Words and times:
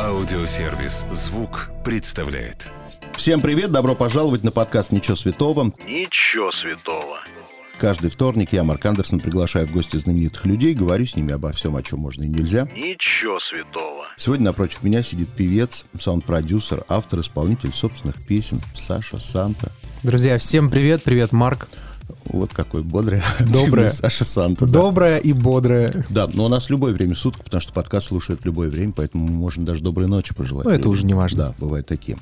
Аудиосервис 0.00 1.06
«Звук» 1.10 1.70
представляет. 1.84 2.72
Всем 3.12 3.40
привет, 3.40 3.70
добро 3.70 3.94
пожаловать 3.94 4.42
на 4.42 4.50
подкаст 4.50 4.90
«Ничего 4.90 5.16
святого». 5.16 5.72
Ничего 5.86 6.50
святого. 6.50 7.18
Каждый 7.78 8.10
вторник 8.10 8.52
я, 8.52 8.64
Марк 8.64 8.84
Андерсон, 8.84 9.20
приглашаю 9.20 9.68
в 9.68 9.72
гости 9.72 9.96
знаменитых 9.96 10.44
людей, 10.44 10.74
говорю 10.74 11.06
с 11.06 11.14
ними 11.14 11.32
обо 11.32 11.52
всем, 11.52 11.76
о 11.76 11.82
чем 11.82 12.00
можно 12.00 12.24
и 12.24 12.28
нельзя. 12.28 12.68
Ничего 12.74 13.38
святого. 13.38 14.04
Сегодня 14.16 14.46
напротив 14.46 14.82
меня 14.82 15.02
сидит 15.02 15.34
певец, 15.36 15.84
саунд-продюсер, 16.00 16.84
автор, 16.88 17.20
исполнитель 17.20 17.72
собственных 17.72 18.24
песен 18.26 18.60
Саша 18.74 19.18
Санта. 19.18 19.70
Друзья, 20.02 20.38
всем 20.38 20.70
привет, 20.70 21.02
привет, 21.04 21.32
Марк. 21.32 21.68
Вот 22.26 22.52
какой 22.52 22.82
бодрый. 22.82 23.22
Доброе. 23.52 23.90
Саша 23.90 24.24
Санта. 24.24 24.66
да. 24.66 24.72
Доброе 24.72 25.18
и 25.18 25.32
бодрое. 25.32 26.04
Да, 26.10 26.28
но 26.32 26.46
у 26.46 26.48
нас 26.48 26.70
любое 26.70 26.92
время 26.92 27.14
суток, 27.14 27.44
потому 27.44 27.60
что 27.60 27.72
подкаст 27.72 28.08
слушают 28.08 28.44
любое 28.44 28.70
время, 28.70 28.92
поэтому 28.94 29.26
можно 29.26 29.64
даже 29.64 29.82
доброй 29.82 30.06
ночи 30.06 30.34
пожелать. 30.34 30.64
Ну, 30.64 30.70
это 30.70 30.88
уже 30.88 31.04
не 31.04 31.14
важно. 31.14 31.38
Да, 31.38 31.54
бывают 31.58 31.86
такие. 31.86 32.18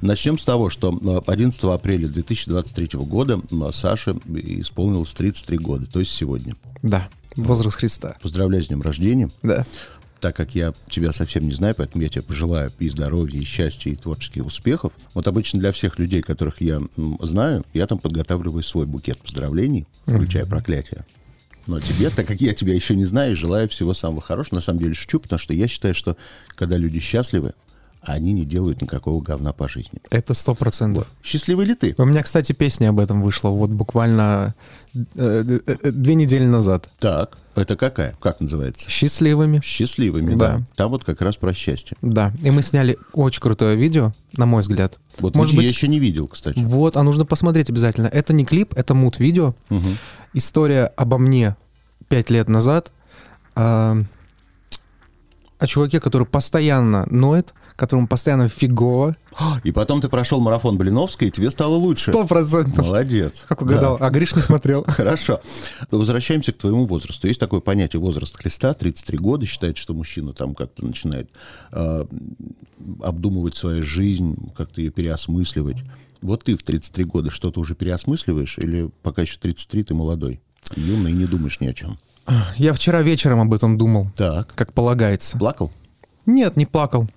Начнем 0.00 0.38
с 0.38 0.44
того, 0.44 0.70
что 0.70 0.98
э, 1.26 1.30
11 1.30 1.62
апреля 1.64 2.08
2023 2.08 2.98
года 3.00 3.40
э, 3.50 3.70
Саше 3.72 4.16
исполнилось 4.34 5.12
33 5.12 5.58
года, 5.58 5.86
то 5.86 6.00
есть 6.00 6.12
сегодня. 6.12 6.54
Да, 6.82 7.08
возраст 7.36 7.76
Христа. 7.76 8.16
Поздравляю 8.22 8.62
с 8.62 8.68
днем 8.68 8.82
рождения. 8.82 9.30
Да. 9.42 9.64
Так 10.24 10.36
как 10.36 10.54
я 10.54 10.72
тебя 10.88 11.12
совсем 11.12 11.46
не 11.46 11.52
знаю, 11.52 11.74
поэтому 11.76 12.02
я 12.02 12.08
тебе 12.08 12.22
пожелаю 12.22 12.72
и 12.78 12.88
здоровья, 12.88 13.38
и 13.38 13.44
счастья, 13.44 13.90
и 13.90 13.94
творческих 13.94 14.46
успехов. 14.46 14.94
Вот 15.12 15.28
обычно 15.28 15.60
для 15.60 15.70
всех 15.70 15.98
людей, 15.98 16.22
которых 16.22 16.62
я 16.62 16.80
знаю, 17.20 17.66
я 17.74 17.86
там 17.86 17.98
подготавливаю 17.98 18.62
свой 18.62 18.86
букет 18.86 19.18
поздравлений, 19.18 19.86
включая 20.06 20.46
проклятие. 20.46 21.04
Но 21.66 21.78
тебе, 21.78 22.08
так 22.08 22.26
как 22.26 22.40
я 22.40 22.54
тебя 22.54 22.72
еще 22.72 22.96
не 22.96 23.04
знаю, 23.04 23.36
желаю 23.36 23.68
всего 23.68 23.92
самого 23.92 24.22
хорошего. 24.22 24.54
На 24.54 24.60
самом 24.62 24.78
деле 24.78 24.94
шучу, 24.94 25.20
потому 25.20 25.38
что 25.38 25.52
я 25.52 25.68
считаю, 25.68 25.94
что 25.94 26.16
когда 26.54 26.78
люди 26.78 27.00
счастливы, 27.00 27.52
они 28.06 28.32
не 28.32 28.44
делают 28.44 28.82
никакого 28.82 29.22
говна 29.22 29.52
по 29.52 29.68
жизни. 29.68 30.00
Это 30.10 30.34
сто 30.34 30.54
процентов. 30.54 31.06
Счастливый 31.22 31.66
ли 31.66 31.74
ты? 31.74 31.94
У 31.98 32.04
меня, 32.04 32.22
кстати, 32.22 32.52
песня 32.52 32.90
об 32.90 33.00
этом 33.00 33.22
вышла 33.22 33.48
вот 33.48 33.70
буквально 33.70 34.54
э, 34.94 35.00
э, 35.16 35.60
э, 35.66 35.90
две 35.90 36.14
недели 36.14 36.44
назад. 36.44 36.88
Так, 36.98 37.38
это 37.54 37.76
какая? 37.76 38.14
Как 38.20 38.40
называется? 38.40 38.88
Счастливыми. 38.90 39.60
Счастливыми, 39.62 40.34
да. 40.34 40.58
Да. 40.58 40.62
Там 40.76 40.90
вот 40.90 41.04
как 41.04 41.20
раз 41.22 41.36
про 41.36 41.54
счастье. 41.54 41.96
Да. 42.02 42.32
И 42.42 42.50
мы 42.50 42.62
сняли 42.62 42.98
очень 43.12 43.40
крутое 43.40 43.76
видео, 43.76 44.12
на 44.36 44.46
мой 44.46 44.62
взгляд. 44.62 44.98
Вот 45.18 45.34
Может 45.36 45.54
быть, 45.54 45.64
я 45.64 45.70
еще 45.70 45.88
не 45.88 45.98
видел, 45.98 46.26
кстати. 46.28 46.58
вот, 46.58 46.96
а 46.96 47.02
нужно 47.02 47.24
посмотреть 47.24 47.70
обязательно. 47.70 48.06
Это 48.06 48.32
не 48.32 48.44
клип, 48.44 48.74
это 48.76 48.94
мут-видео. 48.94 49.54
Мгм. 49.68 49.98
История 50.34 50.86
обо 50.96 51.18
мне 51.18 51.56
пять 52.08 52.30
лет 52.30 52.48
назад. 52.48 52.92
а, 53.56 53.96
о 55.58 55.66
чуваке, 55.66 56.00
который 56.00 56.26
постоянно 56.26 57.06
ноет, 57.10 57.54
которому 57.76 58.06
постоянно 58.06 58.48
фигово. 58.48 59.16
И 59.64 59.72
потом 59.72 60.00
ты 60.00 60.08
прошел 60.08 60.40
марафон 60.40 60.78
Блиновской, 60.78 61.28
и 61.28 61.30
тебе 61.30 61.50
стало 61.50 61.74
лучше. 61.74 62.10
Сто 62.12 62.26
процентов. 62.26 62.84
Молодец. 62.84 63.44
Как 63.48 63.62
угадал? 63.62 63.98
Да. 63.98 64.06
А 64.06 64.10
Гриш 64.10 64.34
не 64.34 64.42
смотрел. 64.42 64.84
Хорошо. 64.88 65.40
Возвращаемся 65.90 66.52
к 66.52 66.58
твоему 66.58 66.86
возрасту. 66.86 67.26
Есть 67.26 67.40
такое 67.40 67.60
понятие 67.60 68.00
возраст 68.00 68.36
Христа, 68.36 68.74
33 68.74 69.18
года. 69.18 69.46
Считается, 69.46 69.82
что 69.82 69.94
мужчина 69.94 70.32
там 70.32 70.54
как-то 70.54 70.84
начинает 70.84 71.30
э, 71.72 72.04
обдумывать 73.02 73.56
свою 73.56 73.82
жизнь, 73.82 74.36
как-то 74.56 74.80
ее 74.80 74.90
переосмысливать. 74.90 75.78
Вот 76.22 76.44
ты 76.44 76.56
в 76.56 76.62
33 76.62 77.04
года 77.04 77.30
что-то 77.30 77.60
уже 77.60 77.74
переосмысливаешь 77.74 78.58
или 78.58 78.90
пока 79.02 79.22
еще 79.22 79.38
33 79.38 79.84
ты 79.84 79.94
молодой, 79.94 80.40
юный 80.76 81.10
и 81.10 81.14
не 81.14 81.26
думаешь 81.26 81.60
ни 81.60 81.66
о 81.66 81.74
чем? 81.74 81.98
Я 82.56 82.72
вчера 82.72 83.02
вечером 83.02 83.40
об 83.40 83.52
этом 83.52 83.76
думал, 83.76 84.06
Так. 84.16 84.54
как 84.54 84.72
полагается. 84.72 85.36
Плакал? 85.36 85.70
Нет, 86.24 86.56
не 86.56 86.64
плакал. 86.64 87.08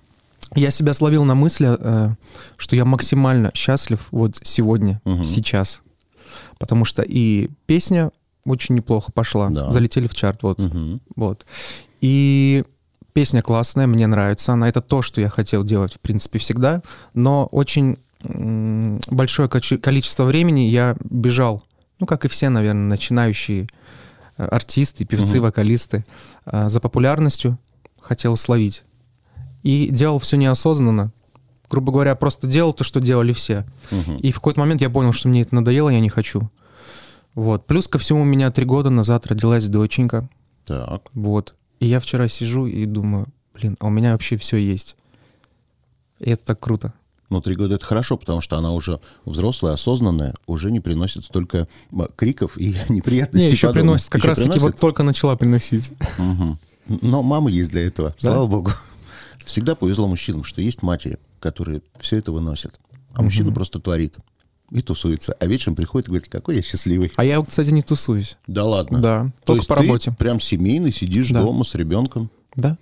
Я 0.54 0.70
себя 0.70 0.94
словил 0.94 1.24
на 1.24 1.34
мысли, 1.34 1.68
э, 1.78 2.10
что 2.56 2.76
я 2.76 2.84
максимально 2.84 3.50
счастлив 3.54 4.08
вот 4.10 4.38
сегодня, 4.42 5.00
Мгм. 5.04 5.24
сейчас. 5.24 5.82
Потому 6.58 6.84
что 6.84 7.02
и 7.02 7.50
песня 7.66 8.10
очень 8.44 8.74
неплохо 8.74 9.12
пошла. 9.12 9.48
Да. 9.50 9.70
Залетели 9.70 10.06
в 10.08 10.14
чарт. 10.14 10.42
Вот. 10.42 10.58
Мгм. 10.58 11.00
вот. 11.16 11.44
И 12.00 12.64
песня 13.12 13.42
классная, 13.42 13.86
мне 13.86 14.06
нравится 14.06 14.52
она. 14.52 14.68
Это 14.68 14.80
то, 14.80 15.02
что 15.02 15.20
я 15.20 15.28
хотел 15.28 15.64
делать, 15.64 15.94
в 15.94 16.00
принципе, 16.00 16.38
всегда. 16.38 16.82
Но 17.14 17.46
очень 17.52 17.98
большое 19.10 19.48
количество 19.48 20.24
времени 20.24 20.60
я 20.68 20.96
бежал, 21.08 21.62
ну, 22.00 22.06
как 22.06 22.24
и 22.24 22.28
все, 22.28 22.48
наверное, 22.48 22.88
начинающие 22.88 23.68
э, 24.40 24.44
артисты, 24.44 25.04
певцы, 25.04 25.34
Мгм. 25.36 25.42
вокалисты, 25.46 26.04
э, 26.46 26.68
за 26.68 26.78
популярностью 26.80 27.58
хотел 28.00 28.36
словить. 28.36 28.82
И 29.62 29.88
делал 29.90 30.18
все 30.18 30.36
неосознанно. 30.36 31.12
Грубо 31.70 31.92
говоря, 31.92 32.14
просто 32.16 32.46
делал 32.46 32.72
то, 32.72 32.84
что 32.84 33.00
делали 33.00 33.32
все. 33.32 33.66
Мгм. 33.90 34.16
И 34.16 34.30
в 34.32 34.36
какой-то 34.36 34.60
момент 34.60 34.80
я 34.80 34.88
понял, 34.90 35.12
что 35.12 35.28
мне 35.28 35.42
это 35.42 35.54
надоело, 35.54 35.90
я 35.90 36.00
не 36.00 36.08
хочу. 36.08 36.50
Вот. 37.34 37.66
Плюс 37.66 37.86
ко 37.88 37.98
всему, 37.98 38.22
у 38.22 38.24
меня 38.24 38.50
три 38.50 38.64
года 38.64 38.88
назад 38.90 39.26
родилась 39.26 39.66
доченька. 39.68 40.28
Так. 40.64 41.02
Вот. 41.14 41.54
И 41.80 41.86
я 41.86 42.00
вчера 42.00 42.26
сижу 42.28 42.66
и 42.66 42.86
думаю, 42.86 43.26
блин, 43.54 43.76
а 43.80 43.86
у 43.86 43.90
меня 43.90 44.12
вообще 44.12 44.36
все 44.38 44.56
есть. 44.56 44.96
И 46.20 46.30
это 46.30 46.44
так 46.46 46.60
круто. 46.60 46.92
Ну, 47.30 47.42
три 47.42 47.54
года 47.54 47.74
это 47.74 47.84
хорошо, 47.84 48.16
потому 48.16 48.40
что 48.40 48.56
она 48.56 48.72
уже 48.72 49.00
взрослая, 49.26 49.74
осознанная, 49.74 50.34
уже 50.46 50.70
не 50.70 50.80
приносит 50.80 51.24
столько 51.24 51.68
м, 51.92 52.08
криков 52.16 52.56
и 52.56 52.74
неприятностей. 52.88 53.48
Не, 53.48 53.52
еще 53.52 53.66
подобных. 53.68 53.82
приносит, 53.84 54.08
как 54.08 54.20
Еще 54.22 54.28
раз 54.28 54.38
таки 54.38 54.50
приносит? 54.50 54.72
вот 54.72 54.80
только 54.80 55.02
начала 55.02 55.36
приносить. 55.36 55.90
Мгм. 56.18 56.58
Но 57.02 57.22
мама 57.22 57.50
есть 57.50 57.70
для 57.70 57.86
этого, 57.86 58.14
Да? 58.22 58.30
слава 58.32 58.46
богу. 58.46 58.70
Всегда 59.48 59.74
повезло 59.74 60.06
мужчинам, 60.06 60.44
что 60.44 60.60
есть 60.60 60.82
матери, 60.82 61.18
которые 61.40 61.80
все 61.98 62.18
это 62.18 62.32
выносят. 62.32 62.78
А 63.14 63.22
мужчина 63.22 63.50
просто 63.50 63.80
творит 63.80 64.16
и 64.70 64.82
тусуется. 64.82 65.32
А 65.40 65.46
вечером 65.46 65.74
приходит 65.74 66.08
и 66.08 66.10
говорит, 66.10 66.28
какой 66.28 66.56
я 66.56 66.62
счастливый. 66.62 67.10
А 67.16 67.24
я, 67.24 67.42
кстати, 67.42 67.70
не 67.70 67.80
тусуюсь. 67.82 68.36
Да 68.46 68.64
ладно. 68.64 69.00
Да, 69.00 69.24
То 69.40 69.46
только 69.46 69.58
есть 69.60 69.68
по 69.68 69.76
работе. 69.76 70.10
прям 70.18 70.38
семейный, 70.38 70.92
сидишь 70.92 71.30
Да. 71.30 71.40
дома 71.40 71.64
с 71.64 71.74
ребенком. 71.74 72.30
Да. 72.56 72.76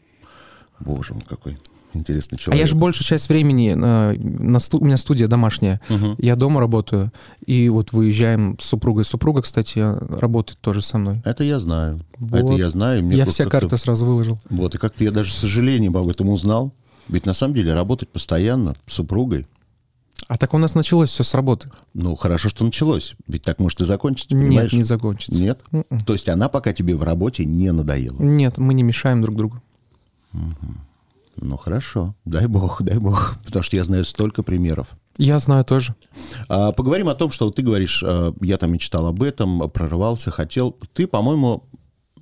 Боже 0.81 1.15
мой, 1.15 1.22
какой 1.22 1.56
интересный 1.95 2.37
А 2.37 2.41
человек. 2.41 2.61
я 2.63 2.67
же 2.69 2.77
большую 2.77 3.05
часть 3.07 3.29
времени, 3.29 3.71
э, 3.77 4.17
на 4.19 4.61
сту- 4.61 4.79
у 4.81 4.85
меня 4.85 4.97
студия 4.97 5.29
домашняя, 5.29 5.81
Мгм. 5.89 6.15
я 6.19 6.37
дома 6.37 6.61
работаю, 6.61 7.13
и 7.47 7.69
вот 7.69 7.93
выезжаем 7.93 8.59
с 8.61 8.65
супругой. 8.67 9.05
Супруга, 9.05 9.43
кстати, 9.43 9.79
работает 10.21 10.59
тоже 10.61 10.83
со 10.83 10.99
мной. 10.99 11.23
Это 11.25 11.43
я 11.45 11.59
знаю. 11.61 12.01
Вот. 12.19 12.39
Это 12.39 12.53
я 12.55 12.71
знаю. 12.71 13.03
мне 13.03 13.17
я 13.17 13.25
все 13.25 13.45
как-то- 13.45 13.61
карты 13.69 13.79
сразу 13.79 14.05
выложил. 14.07 14.39
Вот, 14.51 14.75
и 14.75 14.79
как-то 14.79 15.03
я 15.05 15.11
даже 15.11 15.33
с 15.33 15.37
сожалением 15.37 15.97
об 15.97 16.09
этом 16.09 16.29
узнал. 16.29 16.73
Ведь 17.09 17.25
на 17.25 17.35
самом 17.35 17.55
деле 17.55 17.73
работать 17.73 18.09
постоянно 18.09 18.75
с 18.87 18.95
супругой, 18.95 19.47
А 20.29 20.37
так 20.37 20.55
у 20.55 20.59
нас 20.59 20.75
началось 20.75 21.11
все 21.11 21.23
с 21.23 21.35
работы. 21.35 21.71
ну, 21.95 22.17
хорошо, 22.17 22.49
что 22.49 22.65
началось. 22.65 23.15
Ведь 23.29 23.43
так 23.43 23.61
может 23.61 23.81
и 23.81 23.85
закончиться, 23.85 24.35
Нет, 24.35 24.49
понимаешь? 24.49 24.73
не 24.73 24.83
закончится. 24.83 25.41
Нет? 25.41 25.61
М-м. 25.71 26.01
То 26.01 26.15
есть 26.15 26.29
она 26.29 26.49
пока 26.49 26.73
тебе 26.73 26.97
в 26.97 27.05
работе 27.05 27.45
не 27.45 27.71
надоела. 27.71 28.21
Нет, 28.21 28.59
мы 28.59 28.75
не 28.75 28.83
мешаем 28.83 29.23
друг 29.23 29.37
другу. 29.37 29.63
Ну, 31.37 31.57
хорошо. 31.57 32.15
Дай 32.25 32.47
бог, 32.47 32.79
дай 32.83 32.99
бог. 32.99 33.37
Потому 33.45 33.63
что 33.63 33.77
я 33.77 33.85
знаю 33.85 34.05
столько 34.05 34.43
примеров. 34.43 34.89
Я 35.19 35.39
знаю 35.39 35.65
тоже. 35.65 35.95
А, 36.49 36.73
поговорим 36.73 37.09
о 37.09 37.15
том, 37.15 37.31
что 37.31 37.51
ты 37.51 37.63
говоришь, 37.63 38.03
а, 38.07 38.35
я 38.41 38.59
там 38.59 38.73
мечтал 38.73 39.07
об 39.07 39.23
этом, 39.23 39.71
прорывался, 39.71 40.31
хотел. 40.31 40.77
Ты, 40.93 41.07
по-моему, 41.07 41.65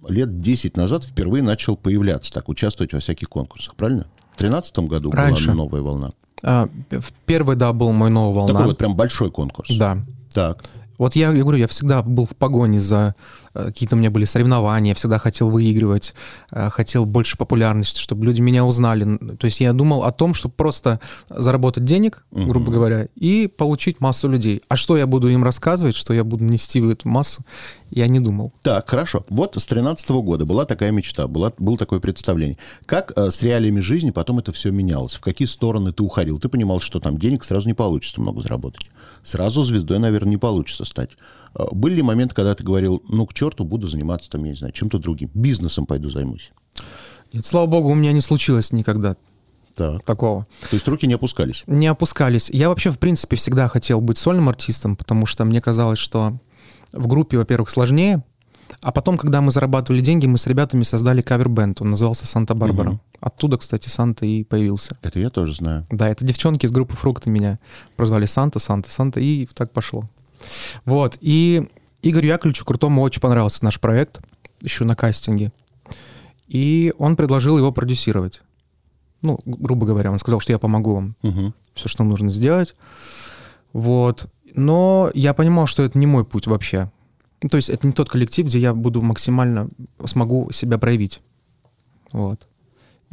лет 0.09 0.41
10 0.41 0.77
назад 0.77 1.05
впервые 1.05 1.43
начал 1.43 1.77
появляться, 1.77 2.33
так, 2.33 2.49
участвовать 2.49 2.93
во 2.93 3.01
всяких 3.01 3.29
конкурсах, 3.29 3.75
правильно? 3.75 4.07
В 4.37 4.41
2013 4.41 4.79
году 4.81 5.11
Раньше. 5.11 5.47
была 5.47 5.55
новая 5.57 5.83
волна. 5.83 6.11
А, 6.43 6.69
в 6.91 7.13
первый, 7.27 7.57
да, 7.57 7.73
был 7.73 7.93
мой 7.93 8.11
новый 8.11 8.35
волна. 8.35 8.53
Такой 8.53 8.67
вот 8.67 8.79
прям 8.79 8.95
большой 8.95 9.31
конкурс. 9.31 9.71
Да. 9.77 9.99
Так. 10.33 10.65
Вот 10.99 11.17
я, 11.17 11.33
я 11.33 11.43
говорю, 11.43 11.59
я 11.59 11.69
всегда 11.69 12.03
был 12.03 12.27
в 12.27 12.37
погоне 12.37 12.81
за 12.81 13.15
какие-то 13.55 13.95
у 13.95 13.99
меня 13.99 14.11
были 14.11 14.25
соревнования, 14.25 14.91
я 14.91 14.95
всегда 14.95 15.19
хотел 15.19 15.51
выигрывать, 15.51 16.15
э, 16.51 16.69
хотел 16.71 17.07
больше 17.07 17.39
популярности, 17.39 18.01
чтобы 18.01 18.27
люди 18.27 18.41
меня 18.41 18.65
узнали. 18.65 19.17
То 19.37 19.47
есть 19.47 19.61
я 19.61 19.73
думал 19.73 20.05
о 20.05 20.13
том, 20.13 20.35
чтобы 20.35 20.55
просто 20.55 21.01
заработать 21.29 21.85
денег, 21.85 22.25
грубо 22.31 22.73
говоря, 22.73 23.09
и 23.15 23.47
получить 23.47 24.01
массу 24.01 24.29
людей. 24.29 24.63
А 24.69 24.77
что 24.77 24.97
я 24.97 25.07
буду 25.07 25.29
им 25.29 25.45
рассказывать, 25.45 25.97
что 25.97 26.13
я 26.13 26.25
буду 26.25 26.45
нести 26.45 26.81
в 26.81 26.89
эту 26.89 27.09
массу, 27.09 27.43
я 27.91 28.09
не 28.09 28.19
думал. 28.19 28.53
Так, 28.63 28.91
хорошо. 28.91 29.25
Вот 29.29 29.57
с 29.57 29.67
13 29.67 30.11
года 30.11 30.45
была 30.45 30.65
такая 30.65 30.91
мечта, 30.91 31.29
была, 31.29 31.53
было 31.59 31.79
такое 31.79 32.01
представление. 32.01 32.59
Как 32.87 33.13
э, 33.17 33.31
с 33.31 33.43
реалиями 33.43 33.81
жизни 33.81 34.11
потом 34.11 34.41
это 34.41 34.51
все 34.51 34.73
менялось? 34.73 35.15
В 35.15 35.21
какие 35.21 35.47
стороны 35.47 35.93
ты 35.93 36.03
уходил? 36.03 36.41
Ты 36.41 36.49
понимал, 36.49 36.81
что 36.81 36.99
там 36.99 37.19
денег 37.19 37.45
сразу 37.45 37.69
не 37.69 37.75
получится 37.75 38.21
много 38.21 38.41
заработать. 38.41 38.87
Сразу 39.23 39.63
звездой, 39.63 40.01
наверное, 40.01 40.31
не 40.31 40.37
получится 40.37 40.85
стать. 40.85 41.11
Э, 41.55 41.65
Были 41.73 41.95
ли 41.97 42.03
моменты, 42.03 42.35
когда 42.35 42.55
ты 42.55 42.65
говорил, 42.65 43.03
ну, 43.09 43.27
к 43.27 43.35
черту, 43.35 43.65
буду 43.65 43.87
заниматься 43.89 44.31
там, 44.31 44.45
я 44.45 44.51
не 44.51 44.57
знаю, 44.57 44.73
чем-то 44.73 44.99
другим, 44.99 45.31
бизнесом 45.35 45.87
пойду 45.87 46.11
займусь? 46.11 46.53
Нет, 47.33 47.47
слава 47.47 47.67
богу, 47.67 47.91
у 47.91 47.95
меня 47.95 48.13
не 48.13 48.21
случилось 48.21 48.73
никогда 48.73 49.17
Так. 49.75 50.03
такого. 50.05 50.47
То 50.71 50.77
есть 50.77 50.87
руки 50.89 51.07
не 51.07 51.15
опускались? 51.15 51.65
Не 51.67 51.87
опускались. 51.89 52.51
Я 52.51 52.69
вообще, 52.69 52.91
в 52.91 52.99
принципе, 52.99 53.37
всегда 53.37 53.69
хотел 53.69 54.01
быть 54.01 54.19
сольным 54.19 54.49
артистом, 54.49 54.97
потому 54.97 55.27
что 55.27 55.45
мне 55.45 55.61
казалось, 55.61 55.99
что 55.99 56.39
в 56.93 57.07
группе, 57.07 57.39
во-первых, 57.39 57.71
сложнее, 57.71 58.23
А 58.81 58.93
потом, 58.93 59.19
когда 59.19 59.41
мы 59.41 59.53
зарабатывали 59.53 60.01
деньги, 60.01 60.27
мы 60.27 60.37
с 60.39 60.47
ребятами 60.47 60.83
создали 60.85 61.21
кавер-бенд. 61.23 61.81
Он 61.83 61.91
назывался 61.91 62.27
«Санта-Барбара». 62.27 62.91
Мгм. 62.93 63.01
Оттуда, 63.21 63.57
кстати, 63.59 63.89
Санта 63.89 64.27
и 64.27 64.43
появился. 64.43 64.97
Это 65.03 65.19
я 65.21 65.29
тоже 65.31 65.55
знаю. 65.55 65.87
Да, 65.91 66.09
это 66.09 66.25
девчонки 66.25 66.67
из 66.67 66.73
группы 66.73 66.95
«Фрукты» 66.97 67.31
меня 67.31 67.59
прозвали 67.97 68.27
Санта, 68.27 68.59
Санта, 68.59 68.91
Санта, 68.91 69.21
и 69.21 69.47
так 69.55 69.71
пошло. 69.73 70.05
Вот, 70.85 71.19
и 71.21 71.69
Игорю 72.03 72.29
Яковлевичу 72.29 72.65
Крутому 72.65 73.03
очень 73.03 73.21
понравился 73.21 73.65
наш 73.65 73.81
проект, 73.81 74.21
еще 74.61 74.85
на 74.85 74.95
кастинге. 74.95 75.53
И 76.47 76.93
он 76.99 77.17
предложил 77.17 77.57
его 77.59 77.73
продюсировать. 77.73 78.43
Ну, 79.23 79.39
грубо 79.47 79.87
говоря, 79.87 80.13
он 80.13 80.19
сказал, 80.19 80.41
что 80.41 80.53
я 80.53 80.59
помогу 80.59 80.95
вам 80.95 81.17
Мгм. 81.23 81.55
все, 81.73 81.89
что 81.89 82.05
нужно 82.05 82.31
сделать. 82.31 82.75
Вот. 83.73 84.27
Но 84.55 85.11
я 85.15 85.33
понимал, 85.35 85.67
что 85.67 85.83
это 85.83 85.99
не 85.99 86.07
мой 86.07 86.25
путь 86.25 86.47
вообще. 86.47 86.91
То 87.51 87.57
есть 87.57 87.69
это 87.71 87.87
не 87.87 87.93
тот 87.93 88.09
коллектив, 88.11 88.47
где 88.47 88.59
я 88.59 88.75
буду 88.75 89.03
максимально 89.03 89.69
смогу 90.05 90.51
себя 90.53 90.79
проявить. 90.79 91.21
Вот. 92.13 92.49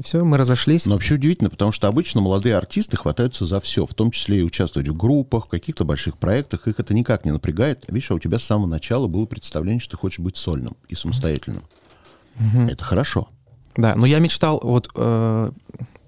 И 0.02 0.04
все, 0.04 0.24
мы 0.24 0.38
разошлись. 0.38 0.88
Но 0.88 0.96
вообще 0.96 1.14
удивительно, 1.14 1.52
потому 1.52 1.72
что 1.72 1.88
обычно 1.88 2.22
молодые 2.22 2.58
артисты 2.58 2.98
хватаются 2.98 3.46
за 3.46 3.60
все, 3.60 3.86
в 3.86 3.94
том 3.94 4.10
числе 4.10 4.40
и 4.40 4.42
участвовать 4.42 4.90
в 4.90 4.98
группах, 4.98 5.46
в 5.46 5.50
каких-то 5.50 5.86
больших 5.86 6.18
проектах. 6.18 6.68
Их 6.68 6.80
это 6.80 6.96
никак 6.96 7.24
не 7.24 7.30
напрягает. 7.30 7.86
Видишь, 7.88 8.10
а 8.10 8.16
у 8.16 8.20
тебя 8.20 8.40
с 8.40 8.44
самого 8.44 8.66
начала 8.66 9.06
было 9.06 9.28
представление, 9.28 9.80
что 9.80 9.92
ты 9.92 9.98
хочешь 9.98 10.18
быть 10.18 10.38
сольным 10.38 10.76
и 10.90 10.96
самостоятельным. 10.96 11.66
Это 12.68 12.84
хорошо. 12.84 13.28
Да, 13.76 13.94
но 13.96 14.08
я 14.08 14.18
мечтал, 14.18 14.60
вот 14.64 14.90
э, 14.96 15.52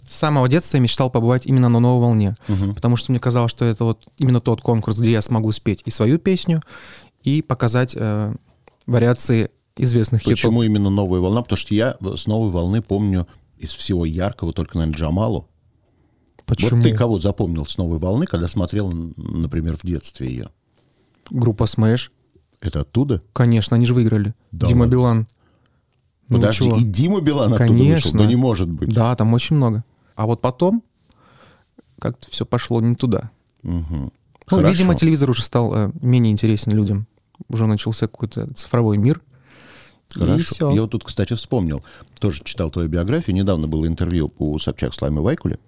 с 0.10 0.16
самого 0.16 0.50
детства 0.50 0.78
я 0.78 0.82
мечтал 0.82 1.12
побывать 1.12 1.46
именно 1.46 1.70
на 1.70 1.80
новой 1.80 2.02
волне, 2.02 2.36
потому 2.74 2.96
что 2.96 3.12
мне 3.12 3.20
казалось, 3.20 3.52
что 3.52 3.64
это 3.64 3.84
вот 3.84 4.08
именно 4.18 4.42
тот 4.42 4.62
конкурс, 4.62 4.98
где 4.98 5.12
я 5.12 5.22
смогу 5.22 5.52
спеть 5.52 5.84
и 5.86 5.92
свою 5.92 6.18
песню, 6.18 6.64
и 7.22 7.44
показать 7.44 7.96
э, 7.96 8.34
вариации 8.88 9.52
известных 9.78 10.22
хитов. 10.22 10.34
Почему 10.34 10.64
именно 10.64 10.90
новая 10.90 11.20
волна? 11.20 11.44
Потому 11.44 11.58
что 11.58 11.76
я 11.76 11.96
с 12.16 12.26
новой 12.26 12.50
волны 12.50 12.82
помню 12.82 13.28
из 13.64 13.72
всего 13.72 14.06
яркого 14.06 14.54
только, 14.54 14.78
наверное, 14.78 14.98
Джамалу. 15.00 15.48
Почему? 16.46 16.82
Вот 16.82 16.84
ты 16.84 16.94
кого 16.94 17.20
запомнил 17.20 17.66
с 17.66 17.78
новой 17.78 18.00
волны, 18.00 18.26
когда 18.26 18.48
смотрел, 18.48 18.92
например, 18.92 19.78
в 19.78 19.86
детстве 19.86 20.28
ее? 20.30 20.50
Группа 21.30 21.64
Smash. 21.64 22.10
Это 22.60 22.82
оттуда? 22.82 23.22
Конечно, 23.34 23.76
они 23.76 23.86
же 23.86 23.94
выиграли. 23.94 24.34
Да 24.52 24.68
Дима 24.68 24.82
ладно. 24.82 24.92
Билан. 24.92 25.28
Ну, 26.30 26.38
Подожди, 26.38 26.66
чего? 26.66 26.78
и 26.78 26.84
Дима 26.84 27.22
Билан 27.22 27.54
оттуда 27.54 27.68
Конечно. 27.68 28.10
вышел? 28.12 28.20
Да 28.20 28.26
не 28.26 28.36
может 28.36 28.70
быть. 28.70 28.94
Да, 28.94 29.16
там 29.16 29.34
очень 29.34 29.56
много. 29.56 29.84
А 30.16 30.26
вот 30.26 30.42
потом 30.42 30.84
как-то 32.00 32.30
все 32.30 32.46
пошло 32.46 32.82
не 32.82 32.96
туда. 32.96 33.32
Мгм. 33.62 34.12
Ну, 34.52 34.58
Хорошо. 34.58 34.70
видимо, 34.70 34.96
телевизор 34.96 35.30
уже 35.30 35.42
стал 35.44 35.74
э, 35.74 35.92
менее 36.02 36.32
интересен 36.32 36.74
людям. 36.74 37.08
Уже 37.50 37.66
начался 37.66 38.08
какой-то 38.08 38.54
цифровой 38.54 38.98
мир. 38.98 39.22
И 40.16 40.20
Хорошо. 40.20 40.72
Я 40.72 40.82
вот 40.82 40.92
тут, 40.92 41.04
кстати, 41.04 41.34
вспомнил. 41.34 41.84
Тоже 42.20 42.42
читал 42.44 42.70
твою 42.70 42.90
биографию. 42.90 43.36
Недавно 43.36 43.68
было 43.68 43.88
интервью 43.88 44.34
у 44.38 44.58
Собчак 44.60 44.94
с 44.94 45.02
Лаймой 45.02 45.24
Вайкуле. 45.24 45.60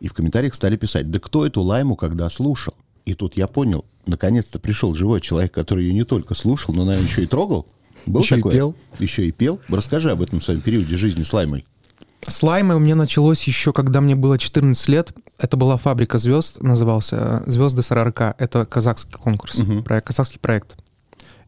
И 0.00 0.08
в 0.08 0.14
комментариях 0.14 0.54
стали 0.54 0.76
писать, 0.76 1.10
да 1.10 1.18
кто 1.18 1.46
эту 1.46 1.62
Лайму 1.62 1.96
когда 1.96 2.28
слушал? 2.28 2.74
И 3.06 3.14
тут 3.14 3.36
я 3.36 3.46
понял, 3.46 3.84
наконец-то 4.06 4.58
пришел 4.58 4.94
живой 4.94 5.20
человек, 5.20 5.52
который 5.52 5.84
ее 5.84 5.94
не 5.94 6.04
только 6.04 6.34
слушал, 6.34 6.74
но, 6.74 6.84
наверное, 6.84 7.08
еще 7.08 7.22
и 7.22 7.26
трогал. 7.26 7.66
Был 8.04 8.20
Еще 8.20 8.34
и 8.34 8.38
такое? 8.38 8.52
пел. 8.52 8.76
Еще 8.98 9.26
и 9.26 9.32
пел. 9.32 9.60
Расскажи 9.68 10.10
об 10.10 10.22
этом 10.22 10.40
своем 10.42 10.60
периоде 10.60 10.96
жизни 10.96 11.22
с 11.22 11.32
Лаймой. 11.32 11.64
Слаймы 12.20 12.74
у 12.74 12.78
меня 12.78 12.94
началось 12.94 13.42
еще, 13.44 13.72
когда 13.72 14.00
мне 14.00 14.14
было 14.14 14.38
14 14.38 14.88
лет. 14.88 15.12
Это 15.38 15.56
была 15.56 15.76
«Фабрика 15.76 16.18
звезд», 16.18 16.60
назывался 16.62 17.42
«Звезды 17.46 17.82
СРРК». 17.82 18.34
Это 18.38 18.64
казахский 18.64 19.12
конкурс, 19.12 19.60
проект, 19.84 20.06
казахский 20.08 20.40
проект. 20.40 20.76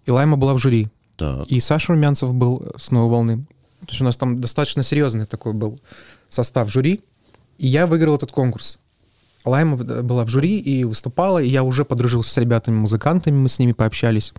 И 0.04 0.10
Лайма 0.10 0.36
была 0.36 0.54
в 0.54 0.58
жюри. 0.58 0.88
Так. 1.18 1.48
И 1.48 1.60
Саша 1.60 1.92
Румянцев 1.92 2.32
был 2.32 2.64
с 2.78 2.90
«Новой 2.90 3.10
волны». 3.10 3.38
То 3.80 3.90
есть 3.90 4.00
у 4.00 4.04
нас 4.04 4.16
там 4.16 4.40
достаточно 4.40 4.82
серьезный 4.82 5.26
такой 5.26 5.52
был 5.52 5.78
состав 6.28 6.70
жюри. 6.70 7.02
И 7.58 7.66
я 7.66 7.86
выиграл 7.86 8.14
этот 8.14 8.30
конкурс. 8.30 8.78
Лайма 9.44 9.76
была 9.76 10.24
в 10.24 10.28
жюри 10.28 10.58
и 10.58 10.84
выступала, 10.84 11.42
и 11.42 11.48
я 11.48 11.64
уже 11.64 11.84
подружился 11.84 12.30
с 12.30 12.36
ребятами-музыкантами, 12.36 13.34
мы 13.34 13.48
с 13.48 13.58
ними 13.58 13.72
пообщались, 13.72 14.32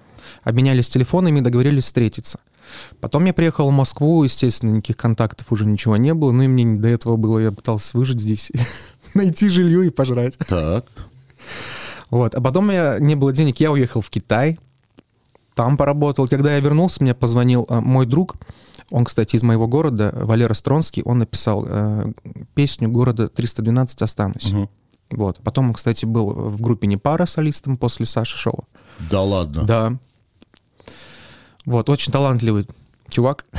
обменялись 0.43 0.89
телефонами 0.89 1.41
договорились 1.41 1.85
встретиться. 1.85 2.39
Потом 2.99 3.25
я 3.25 3.33
приехал 3.33 3.69
в 3.69 3.73
Москву, 3.73 4.23
естественно, 4.23 4.71
никаких 4.71 4.97
контактов 4.97 5.51
уже 5.51 5.65
ничего 5.65 5.97
не 5.97 6.13
было, 6.13 6.31
ну 6.31 6.43
и 6.43 6.47
мне 6.47 6.63
не 6.63 6.79
до 6.79 6.87
этого 6.87 7.15
было, 7.15 7.39
я 7.39 7.51
пытался 7.51 7.97
выжить 7.97 8.21
здесь, 8.21 8.51
найти 9.13 9.49
жилье 9.49 9.87
и 9.87 9.89
пожрать. 9.89 10.37
Так. 10.47 10.85
Вот. 12.09 12.35
А 12.35 12.41
потом 12.41 12.69
меня 12.69 12.99
не 12.99 13.15
было 13.15 13.33
денег, 13.33 13.59
я 13.59 13.71
уехал 13.71 14.01
в 14.01 14.09
Китай, 14.09 14.59
там 15.59 15.75
поработал. 15.75 16.25
Когда 16.29 16.53
я 16.53 16.61
вернулся, 16.61 17.03
мне 17.03 17.13
позвонил 17.13 17.65
э, 17.67 17.81
мой 17.81 18.05
друг, 18.05 18.35
он, 18.91 19.03
кстати, 19.03 19.35
из 19.35 19.43
моего 19.43 19.67
города, 19.67 20.13
Валера 20.15 20.53
Стронский, 20.53 21.03
он 21.03 21.19
написал 21.19 21.65
э, 21.67 22.13
песню 22.55 22.87
города 22.87 23.27
312 23.27 24.01
«Останусь». 24.01 24.53
Мгм. 24.53 24.69
Вот. 25.11 25.39
Потом 25.43 25.67
он, 25.67 25.73
кстати, 25.73 26.05
был 26.05 26.31
в 26.31 26.61
группе 26.61 26.87
Непара 26.87 27.25
солистом 27.25 27.75
после 27.75 28.05
Саши 28.05 28.37
Шоу. 28.37 28.63
Да 29.11 29.21
ладно. 29.21 29.65
Да. 29.65 29.97
Вот, 31.65 31.89
очень 31.89 32.13
талантливый 32.13 32.65
чувак. 33.09 33.45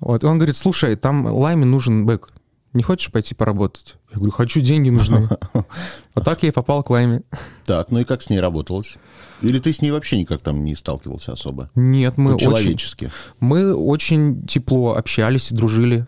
Вот, 0.00 0.24
и 0.24 0.26
он 0.26 0.38
говорит, 0.38 0.56
слушай, 0.56 0.96
там 0.96 1.26
Лайме 1.26 1.64
нужен 1.64 2.04
бэк. 2.04 2.31
Не 2.72 2.82
хочешь 2.82 3.12
пойти 3.12 3.34
поработать? 3.34 3.96
Я 4.10 4.16
говорю, 4.16 4.32
хочу, 4.32 4.60
деньги 4.60 4.90
нужны. 4.90 5.28
Вот 6.14 6.24
так 6.24 6.42
я 6.42 6.50
и 6.50 6.52
попал 6.52 6.82
к 6.82 6.90
Лайме. 6.90 7.22
Так, 7.64 7.90
ну 7.90 8.00
и 8.00 8.04
как 8.04 8.22
с 8.22 8.28
ней 8.28 8.38
работалось? 8.38 8.96
Или 9.40 9.58
ты 9.58 9.72
с 9.72 9.80
ней 9.80 9.90
вообще 9.90 10.18
никак 10.18 10.42
там 10.42 10.62
не 10.62 10.74
сталкивался 10.74 11.32
особо? 11.32 11.70
Нет, 11.74 12.18
мы 12.18 12.34
очень, 12.34 12.50
По-человечески. 12.50 13.10
мы 13.40 13.74
очень 13.74 14.46
тепло 14.46 14.94
общались 14.94 15.50
и 15.50 15.54
дружили 15.54 16.06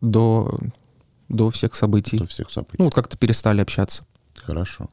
до, 0.00 0.58
до 1.28 1.50
всех 1.50 1.74
событий. 1.74 2.18
До 2.18 2.26
всех 2.26 2.50
событий. 2.50 2.76
Ну, 2.78 2.84
вот 2.86 2.94
как-то 2.94 3.16
перестали 3.18 3.60
общаться. 3.60 4.04
Хорошо. 4.42 4.88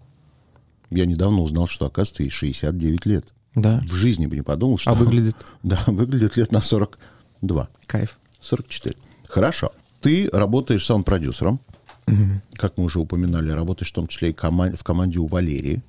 Я 0.89 1.05
недавно 1.05 1.41
узнал, 1.41 1.67
что, 1.67 1.85
оказывается, 1.85 2.23
ей 2.23 2.29
69 2.29 3.05
лет. 3.05 3.33
Да. 3.55 3.81
В 3.87 3.93
жизни 3.93 4.25
бы 4.25 4.35
не 4.35 4.41
подумал, 4.41 4.77
что... 4.77 4.91
А 4.91 4.93
выглядит 4.95 5.35
Да, 5.63 5.83
выглядит 5.87 6.37
лет 6.37 6.51
на 6.51 6.61
42. 6.61 7.69
кайф. 7.85 8.17
44. 8.41 8.95
Хорошо. 9.27 9.71
Ты 10.03 10.29
работаешь 10.31 10.85
саунд-продюсером. 10.85 11.59
Как 12.53 12.77
мы 12.77 12.83
уже 12.83 12.99
упоминали, 12.99 13.51
работаешь 13.51 13.89
в 13.89 13.95
том 13.95 14.07
числе 14.07 14.31
и 14.31 14.33
в 14.33 14.83
команде 14.83 15.19
у 15.19 15.27
Валерии. 15.27 15.81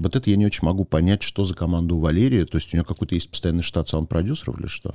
Вот 0.00 0.16
это 0.16 0.30
я 0.30 0.36
не 0.36 0.46
очень 0.46 0.64
могу 0.64 0.84
понять, 0.84 1.22
что 1.22 1.44
за 1.44 1.54
команда 1.54 1.94
у 1.94 2.00
Валерии. 2.00 2.44
То 2.44 2.56
есть 2.56 2.72
у 2.72 2.76
нее 2.76 2.84
какой-то 2.84 3.14
есть 3.14 3.30
постоянный 3.30 3.62
штат 3.62 3.88
саунд-продюсеров 3.88 4.58
или 4.58 4.66
что? 4.66 4.92